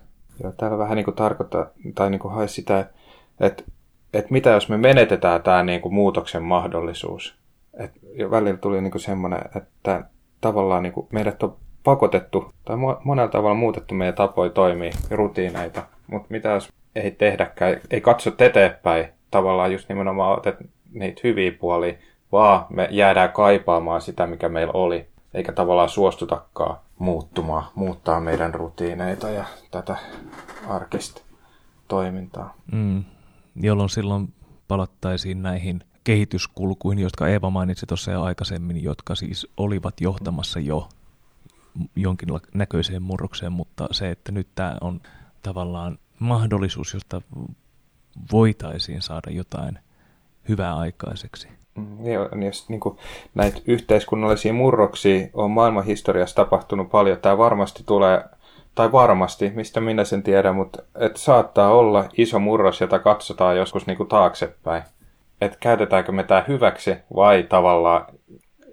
Joo, 0.43 0.51
täällä 0.51 0.77
vähän 0.77 0.95
niin 0.95 1.05
kuin 1.05 1.15
tarkoittaa, 1.15 1.65
tai 1.95 2.09
niin 2.09 2.19
kuin 2.19 2.33
haisi 2.33 2.53
sitä, 2.53 2.89
että, 3.39 3.63
että 4.13 4.31
mitä 4.31 4.49
jos 4.49 4.69
me 4.69 4.77
menetetään 4.77 5.43
tämä 5.43 5.63
niin 5.63 5.81
kuin 5.81 5.93
muutoksen 5.93 6.43
mahdollisuus. 6.43 7.35
Et 7.73 7.91
välillä 8.31 8.57
tuli 8.57 8.81
niin 8.81 8.91
kuin 8.91 9.01
semmoinen, 9.01 9.41
että 9.55 10.05
tavallaan 10.41 10.83
niin 10.83 10.93
kuin 10.93 11.07
meidät 11.11 11.43
on 11.43 11.57
pakotettu, 11.83 12.53
tai 12.65 12.77
monella 13.03 13.31
tavalla 13.31 13.55
muutettu 13.55 13.95
meidän 13.95 14.15
tapoja 14.15 14.49
toimia, 14.49 14.91
rutiineita, 15.09 15.83
mutta 16.07 16.27
mitä 16.29 16.49
jos 16.49 16.69
ei 16.95 17.11
tehdäkään, 17.11 17.81
ei 17.91 18.01
katso 18.01 18.31
eteenpäin 18.39 19.05
tavallaan 19.31 19.71
just 19.71 19.89
nimenomaan 19.89 20.37
otet 20.37 20.55
niitä 20.93 21.21
hyviä 21.23 21.51
puolia, 21.51 21.93
vaan 22.31 22.65
me 22.69 22.87
jäädään 22.91 23.31
kaipaamaan 23.31 24.01
sitä, 24.01 24.27
mikä 24.27 24.49
meillä 24.49 24.73
oli, 24.73 25.07
eikä 25.33 25.51
tavallaan 25.51 25.89
suostutakaan 25.89 26.77
muuttumaan, 26.99 27.63
muuttaa 27.75 28.19
meidän 28.19 28.53
rutiineita 28.53 29.29
ja 29.29 29.45
tätä 29.71 29.95
arkista 30.67 31.21
toimintaa. 31.87 32.53
Mm, 32.71 33.03
jolloin 33.55 33.89
silloin 33.89 34.33
palattaisiin 34.67 35.41
näihin 35.41 35.83
kehityskulkuihin, 36.03 37.03
jotka 37.03 37.27
Eeva 37.27 37.49
mainitsi 37.49 37.85
tuossa 37.85 38.11
jo 38.11 38.23
aikaisemmin, 38.23 38.83
jotka 38.83 39.15
siis 39.15 39.47
olivat 39.57 40.01
johtamassa 40.01 40.59
jo 40.59 40.89
jonkin 41.95 42.29
näköiseen 42.53 43.01
murrokseen, 43.01 43.51
mutta 43.51 43.87
se, 43.91 44.11
että 44.11 44.31
nyt 44.31 44.47
tämä 44.55 44.77
on 44.81 45.01
tavallaan 45.43 45.97
mahdollisuus, 46.21 46.93
josta 46.93 47.21
voitaisiin 48.31 49.01
saada 49.01 49.31
jotain 49.31 49.79
hyvää 50.49 50.77
aikaiseksi. 50.77 51.47
Mm, 51.75 52.05
ja 52.05 52.45
jos 52.45 52.69
niin 52.69 52.79
kuin 52.79 52.97
näitä 53.35 53.61
yhteiskunnallisia 53.67 54.53
murroksia 54.53 55.27
on 55.33 55.51
maailman 55.51 55.85
historiassa 55.85 56.35
tapahtunut 56.35 56.91
paljon, 56.91 57.17
tämä 57.17 57.37
varmasti 57.37 57.83
tulee, 57.85 58.23
tai 58.75 58.91
varmasti, 58.91 59.51
mistä 59.55 59.81
minä 59.81 60.03
sen 60.03 60.23
tiedän, 60.23 60.55
mutta 60.55 60.83
että 60.95 61.19
saattaa 61.19 61.71
olla 61.71 62.09
iso 62.17 62.39
murros, 62.39 62.81
jota 62.81 62.99
katsotaan 62.99 63.57
joskus 63.57 63.87
niin 63.87 63.97
kuin 63.97 64.09
taaksepäin. 64.09 64.83
Että 65.41 65.57
käytetäänkö 65.59 66.11
me 66.11 66.23
tämä 66.23 66.45
hyväksi 66.47 66.95
vai 67.15 67.43
tavallaan 67.43 68.05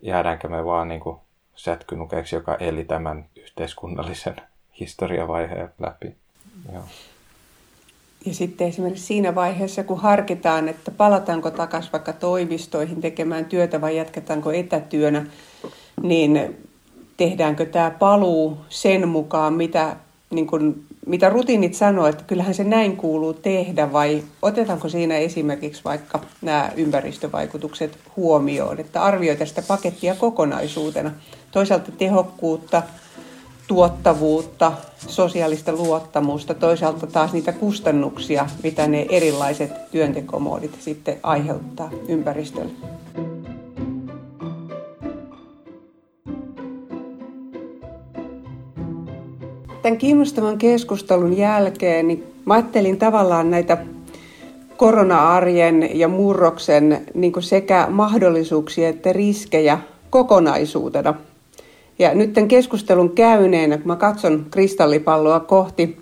jäädäänkö 0.03 0.49
me 0.49 0.65
vaan 0.65 0.89
niin 0.89 1.01
kuin 1.01 1.19
sätkynukeeksi, 1.55 2.37
joka 2.37 2.55
eli 2.55 2.85
tämän 2.85 3.25
yhteiskunnallisen 3.37 4.37
historiavaiheen 4.81 5.71
läpi. 5.79 6.17
Joo. 6.73 6.83
Ja 8.29 8.35
sitten 8.35 8.67
esimerkiksi 8.69 9.07
siinä 9.07 9.35
vaiheessa, 9.35 9.85
kun 9.85 10.01
harkitaan, 10.01 10.69
että 10.69 10.91
palataanko 10.91 11.51
takaisin 11.51 11.93
vaikka 11.93 12.13
toimistoihin 12.13 13.01
tekemään 13.01 13.45
työtä 13.45 13.81
vai 13.81 13.97
jatketaanko 13.97 14.53
etätyönä, 14.53 15.27
niin 16.03 16.57
tehdäänkö 17.17 17.67
tämä 17.67 17.91
paluu 17.91 18.59
sen 18.69 19.09
mukaan, 19.09 19.55
mitä, 19.55 19.97
niin 20.31 20.47
kun, 20.47 20.83
mitä 21.07 21.29
rutiinit 21.29 21.75
sanoo, 21.75 22.07
että 22.07 22.25
kyllähän 22.27 22.55
se 22.55 22.65
näin 22.65 22.97
kuuluu 22.97 23.33
tehdä, 23.33 23.93
vai 23.93 24.23
otetaanko 24.43 24.89
siinä 24.89 25.17
esimerkiksi 25.17 25.85
vaikka 25.85 26.21
nämä 26.43 26.71
ympäristövaikutukset 26.77 27.99
huomioon, 28.17 28.81
että 28.81 29.03
arvioita 29.03 29.47
sitä 29.47 29.63
pakettia 29.63 30.15
kokonaisuutena. 30.15 31.11
Toisaalta 31.51 31.93
tehokkuutta, 31.93 32.83
tuottavuutta, 33.69 34.73
sosiaalista 35.09 35.73
luottamusta, 35.73 36.55
toisaalta 36.55 37.07
taas 37.07 37.33
niitä 37.33 37.53
kustannuksia, 37.53 38.47
mitä 38.63 38.87
ne 38.87 39.07
erilaiset 39.11 39.91
työntekomoodit 39.91 40.77
sitten 40.81 41.17
aiheuttaa 41.23 41.91
ympäristölle. 42.09 42.73
Tämän 49.83 49.99
kiinnostavan 49.99 50.59
keskustelun 50.59 51.37
jälkeen 51.37 52.09
niin 52.09 52.25
mä 52.45 52.55
ajattelin 52.55 52.99
tavallaan 52.99 53.51
näitä 53.51 53.79
korona-arjen 54.77 55.99
ja 55.99 56.09
murroksen 56.09 57.07
niin 57.15 57.33
sekä 57.41 57.87
mahdollisuuksia 57.91 58.89
että 58.89 59.13
riskejä 59.13 59.79
kokonaisuutena– 60.11 61.15
ja 61.99 62.15
nyt 62.15 62.33
tämän 62.33 62.49
keskustelun 62.49 63.11
käyneenä, 63.11 63.77
kun 63.77 63.87
mä 63.87 63.97
katson 63.97 64.47
kristallipalloa 64.51 65.41
kohti, 65.41 65.97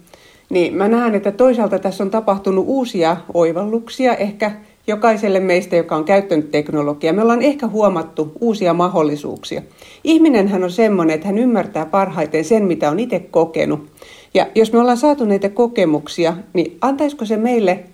niin 0.51 0.75
mä 0.75 0.89
näen, 0.89 1.15
että 1.15 1.33
toisaalta 1.33 1.79
tässä 1.79 2.05
on 2.05 2.11
tapahtunut 2.11 2.65
uusia 2.69 3.17
oivalluksia, 3.35 4.15
ehkä 4.15 4.53
jokaiselle 4.87 5.41
meistä, 5.41 5.77
joka 5.77 5.97
on 5.97 6.05
käyttänyt 6.05 6.51
teknologiaa. 6.51 7.13
Me 7.13 7.23
ollaan 7.23 7.43
ehkä 7.43 7.67
huomattu 7.67 8.33
uusia 8.41 8.75
mahdollisuuksia. 8.75 9.63
Ihminenhän 10.05 10.65
on 10.65 10.71
semmoinen, 10.71 11.15
että 11.15 11.27
hän 11.27 11.39
ymmärtää 11.39 11.87
parhaiten 11.87 12.45
sen, 12.45 12.65
mitä 12.65 12.91
on 12.91 13.01
itse 13.01 13.19
kokenut. 13.19 13.87
Ja 14.35 14.47
jos 14.55 14.73
me 14.73 14.79
ollaan 14.79 14.97
saatu 14.97 15.25
näitä 15.25 15.49
kokemuksia, 15.49 16.37
niin 16.53 16.79
antaisiko 16.81 17.25
se 17.25 17.37
meille 17.37 17.85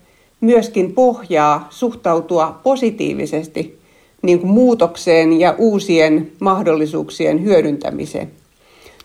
myöskin 0.41 0.93
pohjaa 0.93 1.67
suhtautua 1.71 2.61
positiivisesti 2.63 3.82
niin 4.23 4.41
kuin 4.41 4.51
muutokseen 4.51 5.41
ja 5.41 5.55
uusien 5.59 6.33
mahdollisuuksien 6.41 7.45
hyödyntämiseen. 7.45 8.31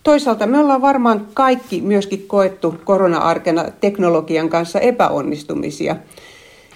Toisaalta 0.04 0.48
me 0.48 0.60
ollaan 0.60 0.82
varmaan 0.82 1.28
kaikki 1.34 1.82
myöskin 1.82 2.26
koettu 2.28 2.76
korona-arkena 2.84 3.66
teknologian 3.82 4.50
kanssa 4.50 4.80
epäonnistumisia. 4.80 5.96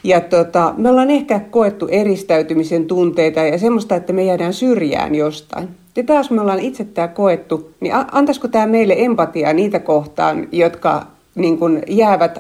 Ja 0.03 0.21
tota, 0.21 0.73
me 0.77 0.89
ollaan 0.89 1.11
ehkä 1.11 1.39
koettu 1.39 1.87
eristäytymisen 1.87 2.85
tunteita 2.85 3.39
ja 3.39 3.57
semmoista, 3.57 3.95
että 3.95 4.13
me 4.13 4.23
jäädään 4.23 4.53
syrjään 4.53 5.15
jostain. 5.15 5.69
Ja 5.95 6.03
taas 6.03 6.31
me 6.31 6.41
ollaan 6.41 6.59
itse 6.59 6.83
tämä 6.83 7.07
koettu, 7.07 7.71
niin 7.79 7.93
antaisiko 8.11 8.47
tämä 8.47 8.67
meille 8.67 8.95
empatiaa 8.97 9.53
niitä 9.53 9.79
kohtaan, 9.79 10.47
jotka 10.51 11.07
niin 11.35 11.57
kun 11.57 11.81
jäävät 11.87 12.39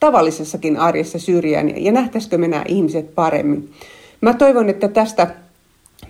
tavallisessakin 0.00 0.76
arjessa 0.76 1.18
syrjään 1.18 1.84
ja 1.84 1.92
nähtäisikö 1.92 2.38
me 2.38 2.48
nämä 2.48 2.64
ihmiset 2.68 3.14
paremmin. 3.14 3.70
Mä 4.20 4.34
toivon, 4.34 4.68
että 4.68 4.88
tästä 4.88 5.34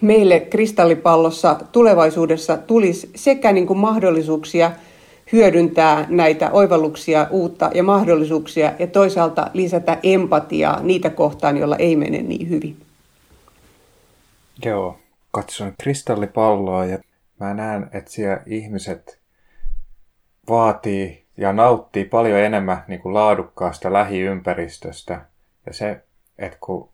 meille 0.03 0.41
kristallipallossa 0.41 1.61
tulevaisuudessa 1.73 2.57
tulisi 2.57 3.11
sekä 3.15 3.53
niin 3.53 3.67
kuin 3.67 3.79
mahdollisuuksia 3.79 4.73
hyödyntää 5.33 6.07
näitä 6.09 6.51
oivalluksia, 6.51 7.27
uutta 7.31 7.71
ja 7.75 7.83
mahdollisuuksia 7.83 8.73
ja 8.79 8.87
toisaalta 8.87 9.51
lisätä 9.55 9.99
empatiaa 10.03 10.83
niitä 10.83 11.11
kohtaan, 11.11 11.57
joilla 11.57 11.77
ei 11.77 11.97
mene 11.97 12.23
niin 12.23 12.49
hyvin. 12.49 12.77
Joo, 14.65 14.99
katson 15.31 15.73
kristallipalloa 15.83 16.85
ja 16.85 16.99
mä 17.41 17.55
näen, 17.55 17.91
että 17.93 18.11
siellä 18.11 18.43
ihmiset 18.47 19.19
vaatii 20.49 21.25
ja 21.37 21.53
nauttii 21.53 22.05
paljon 22.05 22.39
enemmän 22.39 22.85
niin 22.89 23.01
kuin 23.01 23.15
laadukkaasta 23.15 23.93
lähiympäristöstä. 23.93 25.21
Ja 25.67 25.73
se, 25.73 26.01
että 26.39 26.59
kun 26.61 26.89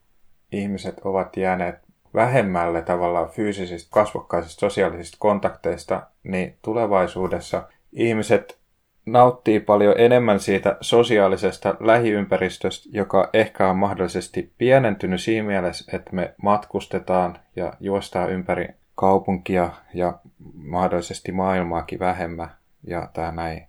ihmiset 0.52 1.00
ovat 1.04 1.36
jääneet 1.36 1.87
vähemmälle 2.14 2.82
tavallaan 2.82 3.28
fyysisistä, 3.28 3.88
kasvokkaisista, 3.92 4.60
sosiaalisista 4.60 5.16
kontakteista, 5.20 6.02
niin 6.22 6.56
tulevaisuudessa 6.62 7.68
ihmiset 7.92 8.58
nauttii 9.06 9.60
paljon 9.60 9.94
enemmän 9.98 10.40
siitä 10.40 10.76
sosiaalisesta 10.80 11.74
lähiympäristöstä, 11.80 12.88
joka 12.92 13.30
ehkä 13.32 13.68
on 13.68 13.76
mahdollisesti 13.76 14.52
pienentynyt 14.58 15.20
siinä 15.20 15.46
mielessä, 15.46 15.96
että 15.96 16.10
me 16.12 16.34
matkustetaan 16.42 17.38
ja 17.56 17.72
juostaan 17.80 18.30
ympäri 18.30 18.68
kaupunkia 18.94 19.70
ja 19.94 20.18
mahdollisesti 20.54 21.32
maailmaakin 21.32 21.98
vähemmän. 21.98 22.50
Ja 22.86 23.08
tämä 23.12 23.32
näin, 23.32 23.66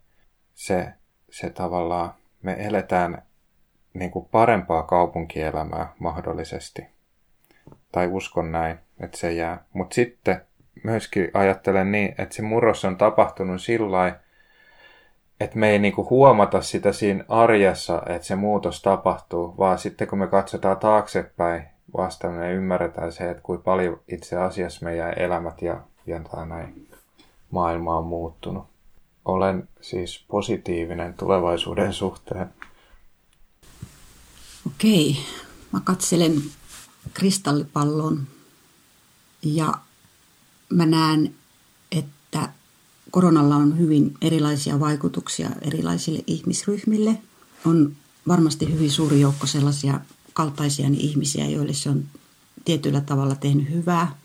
se, 0.54 0.88
se 1.32 1.50
tavallaan, 1.50 2.14
me 2.42 2.56
eletään 2.60 3.22
niin 3.94 4.12
kuin 4.12 4.28
parempaa 4.32 4.84
kaupunkielämää 4.84 5.94
mahdollisesti 6.00 6.88
tai 7.92 8.08
uskon 8.08 8.52
näin, 8.52 8.78
että 9.00 9.18
se 9.18 9.32
jää. 9.34 9.64
Mutta 9.74 9.94
sitten 9.94 10.42
myöskin 10.84 11.32
ajattelen 11.34 11.92
niin, 11.92 12.16
että 12.18 12.36
se 12.36 12.42
murros 12.42 12.86
on 12.86 12.98
tapahtunut 12.98 13.62
sillä 13.62 14.20
että 15.40 15.58
me 15.58 15.70
ei 15.70 15.80
niinku 15.80 16.08
huomata 16.10 16.62
sitä 16.62 16.94
siinä 16.94 17.26
arjessa, 17.28 18.02
että 18.06 18.28
se 18.28 18.36
muutos 18.36 18.82
tapahtuu, 18.82 19.56
vaan 19.58 19.80
sitten 19.80 20.08
kun 20.08 20.20
me 20.20 20.28
katsotaan 20.28 20.78
taaksepäin, 20.78 21.64
vasta 21.98 22.30
me 22.30 22.54
ymmärretään 22.54 23.12
se, 23.12 23.30
että 23.30 23.44
kuinka 23.44 23.64
paljon 23.64 24.02
itse 24.08 24.38
asiassa 24.38 24.86
meidän 24.86 25.14
elämät 25.18 25.62
ja, 25.62 25.82
ja 26.06 26.20
näin 26.46 26.88
maailma 27.52 27.98
on 27.98 28.06
muuttunut. 28.06 28.68
Olen 29.26 29.70
siis 29.82 30.26
positiivinen 30.28 31.14
tulevaisuuden 31.14 31.94
suhteen. 31.94 32.50
Okei, 34.68 35.16
mä 35.72 35.80
katselen 35.84 36.34
kristallipallon 37.14 38.28
ja 39.44 39.74
mä 40.70 40.86
näen, 40.86 41.36
että 41.92 42.50
koronalla 43.12 43.56
on 43.56 43.78
hyvin 43.78 44.14
erilaisia 44.22 44.80
vaikutuksia 44.80 45.50
erilaisille 45.62 46.24
ihmisryhmille. 46.28 47.22
On 47.66 47.96
varmasti 48.28 48.74
hyvin 48.74 48.92
suuri 48.92 49.22
joukko 49.22 49.48
sellaisia 49.48 50.00
kaltaisia 50.34 50.90
ihmisiä, 50.94 51.50
joille 51.50 51.74
se 51.74 51.90
on 51.90 52.04
tietyllä 52.66 53.02
tavalla 53.02 53.36
tehnyt 53.36 53.70
hyvää. 53.70 54.16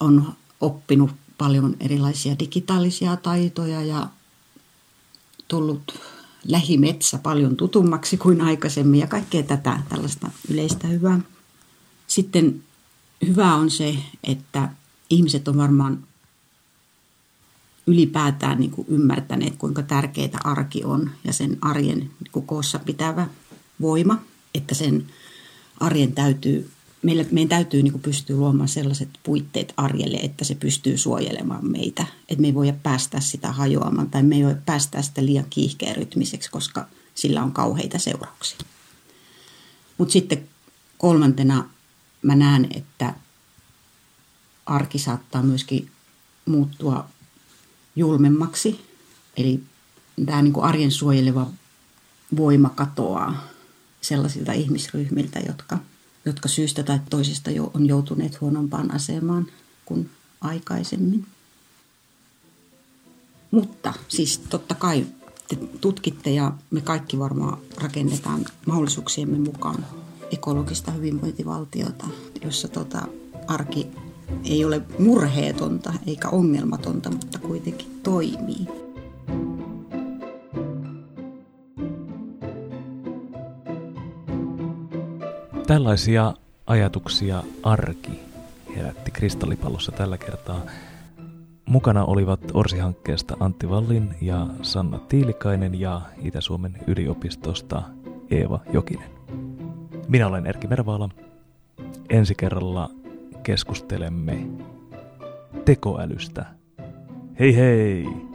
On 0.00 0.32
oppinut 0.60 1.10
paljon 1.38 1.76
erilaisia 1.80 2.38
digitaalisia 2.38 3.16
taitoja 3.16 3.82
ja 3.82 4.08
tullut 5.48 6.00
lähimetsä 6.48 7.18
paljon 7.18 7.56
tutummaksi 7.56 8.16
kuin 8.16 8.40
aikaisemmin 8.40 9.00
ja 9.00 9.06
kaikkea 9.06 9.42
tätä 9.42 9.80
tällaista 9.88 10.30
yleistä 10.50 10.86
hyvää. 10.86 11.20
Sitten 12.10 12.62
hyvä 13.26 13.54
on 13.54 13.70
se, 13.70 13.96
että 14.24 14.68
ihmiset 15.10 15.48
on 15.48 15.56
varmaan 15.56 16.04
ylipäätään 17.86 18.60
niin 18.60 18.70
kuin 18.70 18.86
ymmärtäneet, 18.88 19.56
kuinka 19.56 19.82
tärkeää 19.82 20.40
arki 20.44 20.84
on 20.84 21.10
ja 21.24 21.32
sen 21.32 21.58
arjen 21.60 21.98
niin 21.98 22.32
kuin 22.32 22.46
koossa 22.46 22.78
pitävä 22.78 23.28
voima, 23.80 24.22
että 24.54 24.74
sen 24.74 25.06
arjen 25.80 26.12
täytyy, 26.12 26.70
meillä, 27.02 27.24
meidän 27.32 27.48
täytyy 27.48 27.82
niin 27.82 28.00
pystyä 28.00 28.36
luomaan 28.36 28.68
sellaiset 28.68 29.08
puitteet 29.22 29.74
arjelle, 29.76 30.16
että 30.16 30.44
se 30.44 30.54
pystyy 30.54 30.98
suojelemaan 30.98 31.70
meitä. 31.70 32.06
Että 32.28 32.42
me 32.42 32.46
ei 32.46 32.54
voida 32.54 32.74
päästä 32.82 33.20
sitä 33.20 33.52
hajoamaan 33.52 34.10
tai 34.10 34.22
me 34.22 34.36
ei 34.36 34.44
voi 34.44 34.56
päästä 34.66 35.02
sitä 35.02 35.24
liian 35.24 35.46
kiihkeärytmiseksi, 35.50 36.50
koska 36.50 36.86
sillä 37.14 37.42
on 37.42 37.52
kauheita 37.52 37.98
seurauksia. 37.98 38.58
Mutta 39.98 40.12
sitten 40.12 40.48
kolmantena 40.98 41.70
mä 42.22 42.34
näen, 42.34 42.68
että 42.74 43.14
arki 44.66 44.98
saattaa 44.98 45.42
myöskin 45.42 45.90
muuttua 46.46 47.06
julmemmaksi. 47.96 48.84
Eli 49.36 49.62
tämä 50.26 50.42
niin 50.42 50.52
kuin 50.52 50.64
arjen 50.64 50.90
suojeleva 50.90 51.46
voima 52.36 52.68
katoaa 52.68 53.44
sellaisilta 54.00 54.52
ihmisryhmiltä, 54.52 55.40
jotka, 55.46 55.78
jotka 56.24 56.48
syystä 56.48 56.82
tai 56.82 57.00
toisesta 57.10 57.50
jo 57.50 57.70
on 57.74 57.86
joutuneet 57.86 58.40
huonompaan 58.40 58.94
asemaan 58.94 59.46
kuin 59.84 60.10
aikaisemmin. 60.40 61.26
Mutta 63.50 63.94
siis 64.08 64.38
totta 64.38 64.74
kai 64.74 65.06
te 65.48 65.56
tutkitte 65.80 66.30
ja 66.30 66.52
me 66.70 66.80
kaikki 66.80 67.18
varmaan 67.18 67.58
rakennetaan 67.76 68.44
mahdollisuuksiemme 68.66 69.38
mukaan 69.38 69.86
ekologista 70.32 70.90
hyvinvointivaltiota, 70.90 72.06
jossa 72.44 72.68
tota 72.68 73.02
arki 73.46 73.86
ei 74.44 74.64
ole 74.64 74.82
murheetonta 74.98 75.92
eikä 76.06 76.28
ongelmatonta, 76.28 77.10
mutta 77.10 77.38
kuitenkin 77.38 78.00
toimii. 78.02 78.66
Tällaisia 85.66 86.34
ajatuksia 86.66 87.42
arki 87.62 88.20
herätti 88.76 89.10
kristallipallossa 89.10 89.92
tällä 89.92 90.18
kertaa. 90.18 90.60
Mukana 91.66 92.04
olivat 92.04 92.40
Orsi-hankkeesta 92.54 93.36
Antti 93.40 93.70
Vallin 93.70 94.14
ja 94.20 94.46
Sanna 94.62 94.98
Tiilikainen 94.98 95.80
ja 95.80 96.00
Itä-Suomen 96.22 96.78
yliopistosta 96.86 97.82
Eeva 98.30 98.60
Jokinen. 98.72 99.19
Minä 100.10 100.26
olen 100.26 100.46
Erkki 100.46 100.66
Mervaala. 100.66 101.08
Ensi 102.08 102.34
kerralla 102.34 102.90
keskustelemme 103.42 104.46
tekoälystä. 105.64 106.46
Hei 107.40 107.56
hei! 107.56 108.29